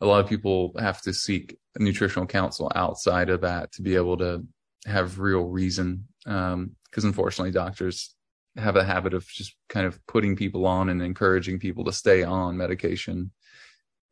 a 0.00 0.06
lot 0.06 0.20
of 0.20 0.28
people 0.28 0.72
have 0.78 1.00
to 1.02 1.12
seek 1.12 1.56
nutritional 1.78 2.26
counsel 2.26 2.70
outside 2.74 3.30
of 3.30 3.42
that 3.42 3.72
to 3.72 3.82
be 3.82 3.96
able 3.96 4.16
to 4.18 4.46
have 4.86 5.18
real 5.18 5.44
reason. 5.44 6.06
Um, 6.30 6.76
cause 6.92 7.04
unfortunately 7.04 7.50
doctors 7.50 8.14
have 8.56 8.76
a 8.76 8.84
habit 8.84 9.14
of 9.14 9.26
just 9.26 9.54
kind 9.68 9.86
of 9.86 10.04
putting 10.06 10.36
people 10.36 10.66
on 10.66 10.88
and 10.88 11.02
encouraging 11.02 11.58
people 11.58 11.84
to 11.84 11.92
stay 11.92 12.22
on 12.22 12.56
medication 12.56 13.32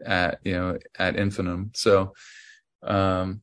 at, 0.05 0.39
you 0.45 0.53
know, 0.53 0.79
at 0.99 1.17
infinitum. 1.17 1.71
So, 1.75 2.13
um, 2.83 3.43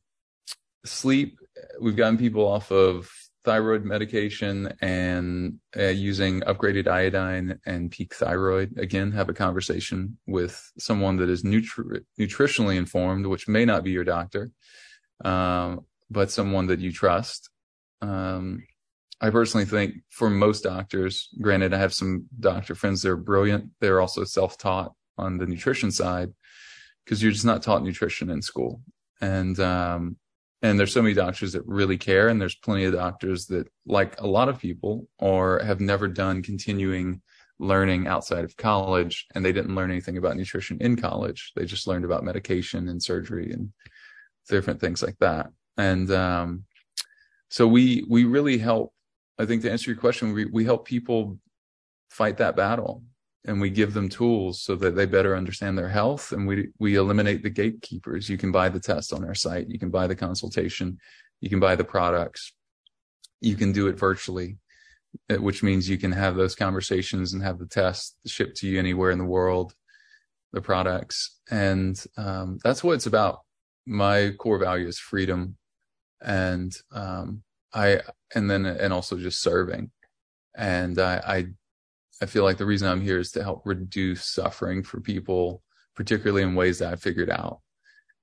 sleep, 0.84 1.38
we've 1.80 1.96
gotten 1.96 2.18
people 2.18 2.46
off 2.46 2.70
of 2.70 3.10
thyroid 3.44 3.84
medication 3.84 4.72
and 4.80 5.58
uh, 5.76 5.84
using 5.84 6.40
upgraded 6.40 6.88
iodine 6.88 7.60
and 7.64 7.90
peak 7.90 8.14
thyroid. 8.14 8.76
Again, 8.78 9.12
have 9.12 9.28
a 9.28 9.34
conversation 9.34 10.18
with 10.26 10.72
someone 10.78 11.16
that 11.18 11.28
is 11.28 11.44
nutri- 11.44 12.04
nutritionally 12.18 12.76
informed, 12.76 13.26
which 13.26 13.46
may 13.46 13.64
not 13.64 13.84
be 13.84 13.92
your 13.92 14.04
doctor, 14.04 14.50
um, 15.24 15.86
but 16.10 16.30
someone 16.30 16.66
that 16.66 16.80
you 16.80 16.90
trust. 16.92 17.50
Um, 18.02 18.64
I 19.20 19.30
personally 19.30 19.64
think 19.64 19.94
for 20.10 20.28
most 20.28 20.62
doctors, 20.62 21.28
granted, 21.40 21.72
I 21.72 21.78
have 21.78 21.94
some 21.94 22.26
doctor 22.38 22.74
friends 22.74 23.02
that 23.02 23.10
are 23.10 23.16
brilliant. 23.16 23.70
They're 23.80 24.00
also 24.00 24.24
self-taught 24.24 24.92
on 25.16 25.38
the 25.38 25.46
nutrition 25.46 25.90
side 25.90 26.32
because 27.04 27.22
you're 27.22 27.32
just 27.32 27.44
not 27.44 27.62
taught 27.62 27.82
nutrition 27.82 28.28
in 28.28 28.42
school. 28.42 28.82
And, 29.20 29.58
um, 29.60 30.16
and 30.62 30.78
there's 30.78 30.92
so 30.92 31.02
many 31.02 31.14
doctors 31.14 31.52
that 31.52 31.66
really 31.66 31.96
care 31.96 32.28
and 32.28 32.40
there's 32.40 32.54
plenty 32.54 32.84
of 32.84 32.92
doctors 32.92 33.46
that 33.46 33.68
like 33.86 34.20
a 34.20 34.26
lot 34.26 34.48
of 34.48 34.58
people 34.58 35.08
or 35.18 35.60
have 35.60 35.80
never 35.80 36.08
done 36.08 36.42
continuing 36.42 37.22
learning 37.58 38.06
outside 38.06 38.44
of 38.44 38.56
college 38.56 39.26
and 39.34 39.44
they 39.44 39.52
didn't 39.52 39.74
learn 39.74 39.90
anything 39.90 40.18
about 40.18 40.36
nutrition 40.36 40.76
in 40.80 40.96
college 40.96 41.52
they 41.56 41.64
just 41.64 41.86
learned 41.86 42.04
about 42.04 42.24
medication 42.24 42.88
and 42.88 43.02
surgery 43.02 43.50
and 43.52 43.72
different 44.48 44.80
things 44.80 45.02
like 45.02 45.16
that 45.20 45.48
and 45.78 46.10
um, 46.10 46.64
so 47.48 47.66
we 47.66 48.04
we 48.08 48.24
really 48.24 48.58
help 48.58 48.92
i 49.38 49.44
think 49.44 49.62
to 49.62 49.70
answer 49.70 49.90
your 49.90 50.00
question 50.00 50.32
we 50.32 50.44
we 50.46 50.64
help 50.64 50.86
people 50.86 51.38
fight 52.10 52.36
that 52.36 52.56
battle 52.56 53.02
and 53.46 53.60
we 53.60 53.70
give 53.70 53.94
them 53.94 54.08
tools 54.08 54.60
so 54.60 54.74
that 54.74 54.96
they 54.96 55.06
better 55.06 55.36
understand 55.36 55.78
their 55.78 55.88
health 55.88 56.32
and 56.32 56.46
we 56.46 56.68
we 56.78 56.96
eliminate 56.96 57.42
the 57.42 57.50
gatekeepers. 57.50 58.28
You 58.28 58.36
can 58.36 58.52
buy 58.52 58.68
the 58.68 58.80
test 58.80 59.12
on 59.12 59.24
our 59.24 59.34
site. 59.34 59.68
You 59.68 59.78
can 59.78 59.90
buy 59.90 60.06
the 60.06 60.16
consultation. 60.16 60.98
You 61.40 61.48
can 61.48 61.60
buy 61.60 61.76
the 61.76 61.84
products. 61.84 62.52
You 63.40 63.54
can 63.54 63.72
do 63.72 63.86
it 63.86 63.98
virtually 63.98 64.58
eh, 65.30 65.36
which 65.36 65.62
means 65.62 65.88
you 65.88 65.98
can 65.98 66.12
have 66.12 66.34
those 66.34 66.54
conversations 66.54 67.32
and 67.32 67.42
have 67.42 67.58
the 67.58 67.66
test 67.66 68.16
shipped 68.26 68.56
to 68.58 68.66
you 68.66 68.78
anywhere 68.78 69.10
in 69.10 69.18
the 69.18 69.24
world 69.24 69.74
the 70.52 70.60
products. 70.60 71.38
And 71.50 72.02
um, 72.16 72.58
that's 72.64 72.82
what 72.82 72.94
it's 72.94 73.06
about. 73.06 73.40
My 73.86 74.32
core 74.38 74.58
value 74.58 74.88
is 74.88 74.98
freedom 74.98 75.56
and 76.24 76.76
um, 76.92 77.42
i 77.74 78.00
and 78.34 78.50
then 78.50 78.66
and 78.66 78.92
also 78.92 79.16
just 79.16 79.42
serving 79.42 79.90
and 80.56 80.98
i 80.98 81.16
i 81.26 81.46
I 82.22 82.26
feel 82.26 82.44
like 82.44 82.56
the 82.56 82.66
reason 82.66 82.88
I'm 82.88 83.00
here 83.00 83.18
is 83.18 83.32
to 83.32 83.42
help 83.42 83.62
reduce 83.64 84.24
suffering 84.24 84.82
for 84.82 85.00
people, 85.00 85.62
particularly 85.94 86.42
in 86.42 86.54
ways 86.54 86.78
that 86.78 86.92
I 86.92 86.96
figured 86.96 87.30
out. 87.30 87.60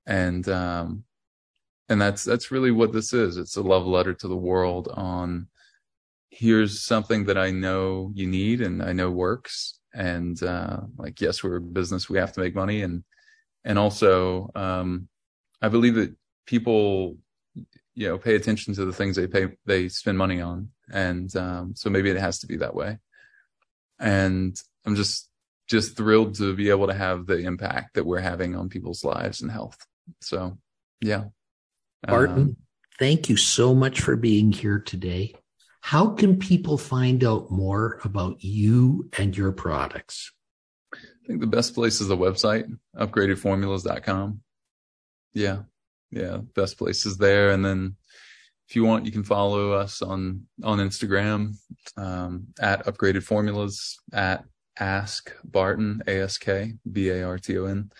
And, 0.06 0.48
um, 0.48 1.04
and 1.88 2.00
that's, 2.00 2.24
that's 2.24 2.50
really 2.50 2.70
what 2.70 2.92
this 2.92 3.12
is. 3.12 3.36
It's 3.36 3.56
a 3.56 3.62
love 3.62 3.86
letter 3.86 4.14
to 4.14 4.28
the 4.28 4.36
world 4.36 4.88
on 4.92 5.48
here's 6.30 6.82
something 6.82 7.24
that 7.26 7.38
I 7.38 7.50
know 7.52 8.10
you 8.14 8.26
need 8.26 8.60
and 8.60 8.82
I 8.82 8.92
know 8.92 9.10
works. 9.10 9.78
And, 9.94 10.42
uh, 10.42 10.80
like, 10.96 11.20
yes, 11.20 11.44
we're 11.44 11.56
a 11.56 11.60
business. 11.60 12.08
We 12.08 12.18
have 12.18 12.32
to 12.32 12.40
make 12.40 12.54
money. 12.54 12.82
And, 12.82 13.04
and 13.64 13.78
also, 13.78 14.50
um, 14.56 15.08
I 15.62 15.68
believe 15.68 15.94
that 15.94 16.16
people, 16.46 17.16
you 17.94 18.08
know, 18.08 18.18
pay 18.18 18.34
attention 18.34 18.74
to 18.74 18.84
the 18.84 18.92
things 18.92 19.16
they 19.16 19.26
pay, 19.26 19.48
they 19.66 19.88
spend 19.88 20.18
money 20.18 20.40
on. 20.40 20.70
And, 20.92 21.34
um, 21.36 21.74
so 21.76 21.90
maybe 21.90 22.10
it 22.10 22.16
has 22.16 22.40
to 22.40 22.46
be 22.46 22.56
that 22.56 22.74
way 22.74 22.98
and 23.98 24.60
I'm 24.84 24.96
just 24.96 25.30
just 25.66 25.96
thrilled 25.96 26.34
to 26.36 26.54
be 26.54 26.68
able 26.68 26.88
to 26.88 26.94
have 26.94 27.26
the 27.26 27.38
impact 27.38 27.94
that 27.94 28.04
we're 28.04 28.20
having 28.20 28.54
on 28.54 28.68
people's 28.68 29.02
lives 29.02 29.40
and 29.40 29.50
health. 29.50 29.78
So, 30.20 30.58
yeah. 31.00 31.24
Barton, 32.06 32.42
um, 32.42 32.56
thank 32.98 33.30
you 33.30 33.38
so 33.38 33.74
much 33.74 34.02
for 34.02 34.14
being 34.14 34.52
here 34.52 34.78
today. 34.78 35.34
How 35.80 36.08
can 36.08 36.38
people 36.38 36.76
find 36.76 37.24
out 37.24 37.50
more 37.50 37.98
about 38.04 38.44
you 38.44 39.08
and 39.16 39.34
your 39.34 39.52
products? 39.52 40.32
I 40.94 41.26
think 41.26 41.40
the 41.40 41.46
best 41.46 41.74
place 41.74 42.02
is 42.02 42.08
the 42.08 42.16
website, 42.16 42.66
upgradedformulas.com. 42.94 44.40
Yeah. 45.32 45.62
Yeah. 46.14 46.38
Best 46.54 46.78
places 46.78 47.18
there. 47.18 47.50
And 47.50 47.64
then 47.64 47.96
if 48.68 48.76
you 48.76 48.84
want, 48.84 49.04
you 49.04 49.12
can 49.12 49.24
follow 49.24 49.72
us 49.72 50.00
on 50.00 50.46
on 50.62 50.78
Instagram 50.78 51.54
um, 51.96 52.46
at 52.60 52.86
Upgraded 52.86 53.22
Formulas 53.22 53.98
at 54.12 54.44
Ask 54.78 55.32
Barton 55.44 56.02
A 56.06 56.22
S 56.22 56.38
K 56.38 56.74
B 56.90 57.10
A 57.10 57.26
R 57.26 57.38
T 57.38 57.58
O 57.58 57.66
N. 57.66 57.90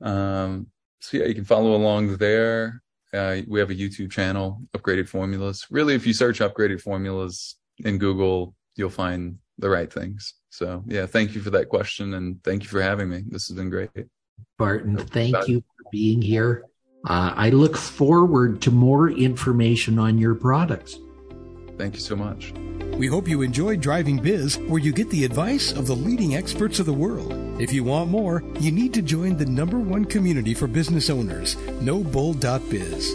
Um, 0.00 0.68
so 1.00 1.16
yeah, 1.16 1.26
you 1.26 1.34
can 1.34 1.44
follow 1.44 1.74
along 1.74 2.16
there. 2.18 2.82
Uh, 3.12 3.38
we 3.48 3.58
have 3.58 3.70
a 3.70 3.74
YouTube 3.74 4.10
channel, 4.10 4.60
Upgraded 4.76 5.08
Formulas. 5.08 5.66
Really, 5.70 5.94
if 5.94 6.06
you 6.06 6.12
search 6.12 6.40
Upgraded 6.40 6.80
Formulas 6.80 7.56
in 7.78 7.98
Google, 7.98 8.54
you'll 8.76 8.90
find 8.90 9.38
the 9.58 9.70
right 9.70 9.92
things. 9.92 10.34
So 10.50 10.84
yeah, 10.86 11.06
thank 11.06 11.34
you 11.34 11.40
for 11.40 11.50
that 11.50 11.68
question 11.68 12.14
and 12.14 12.42
thank 12.44 12.62
you 12.62 12.68
for 12.68 12.82
having 12.82 13.08
me. 13.08 13.22
This 13.26 13.48
has 13.48 13.56
been 13.56 13.70
great. 13.70 13.90
Barton, 14.58 14.96
thank 14.96 15.48
you 15.48 15.60
for 15.60 15.90
being 15.90 16.22
here. 16.22 16.64
Uh, 17.08 17.32
I 17.34 17.48
look 17.50 17.76
forward 17.76 18.60
to 18.62 18.70
more 18.70 19.10
information 19.10 19.98
on 19.98 20.18
your 20.18 20.34
products. 20.34 20.98
Thank 21.78 21.94
you 21.94 22.00
so 22.00 22.14
much. 22.14 22.52
We 22.98 23.06
hope 23.06 23.28
you 23.28 23.40
enjoyed 23.42 23.80
Driving 23.80 24.18
Biz, 24.18 24.58
where 24.66 24.80
you 24.80 24.92
get 24.92 25.08
the 25.08 25.24
advice 25.24 25.72
of 25.72 25.86
the 25.86 25.96
leading 25.96 26.34
experts 26.34 26.80
of 26.80 26.86
the 26.86 26.92
world. 26.92 27.32
If 27.60 27.72
you 27.72 27.84
want 27.84 28.10
more, 28.10 28.42
you 28.60 28.72
need 28.72 28.92
to 28.94 29.02
join 29.02 29.36
the 29.36 29.46
number 29.46 29.78
one 29.78 30.04
community 30.04 30.52
for 30.52 30.66
business 30.66 31.08
owners, 31.08 31.54
nobull.biz. 31.80 33.12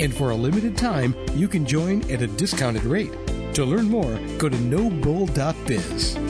And 0.00 0.14
for 0.14 0.30
a 0.30 0.34
limited 0.34 0.76
time, 0.76 1.14
you 1.34 1.46
can 1.46 1.64
join 1.64 2.02
at 2.10 2.22
a 2.22 2.26
discounted 2.26 2.84
rate. 2.84 3.12
To 3.54 3.64
learn 3.64 3.88
more, 3.88 4.18
go 4.38 4.48
to 4.48 4.56
nobull.biz. 4.56 6.25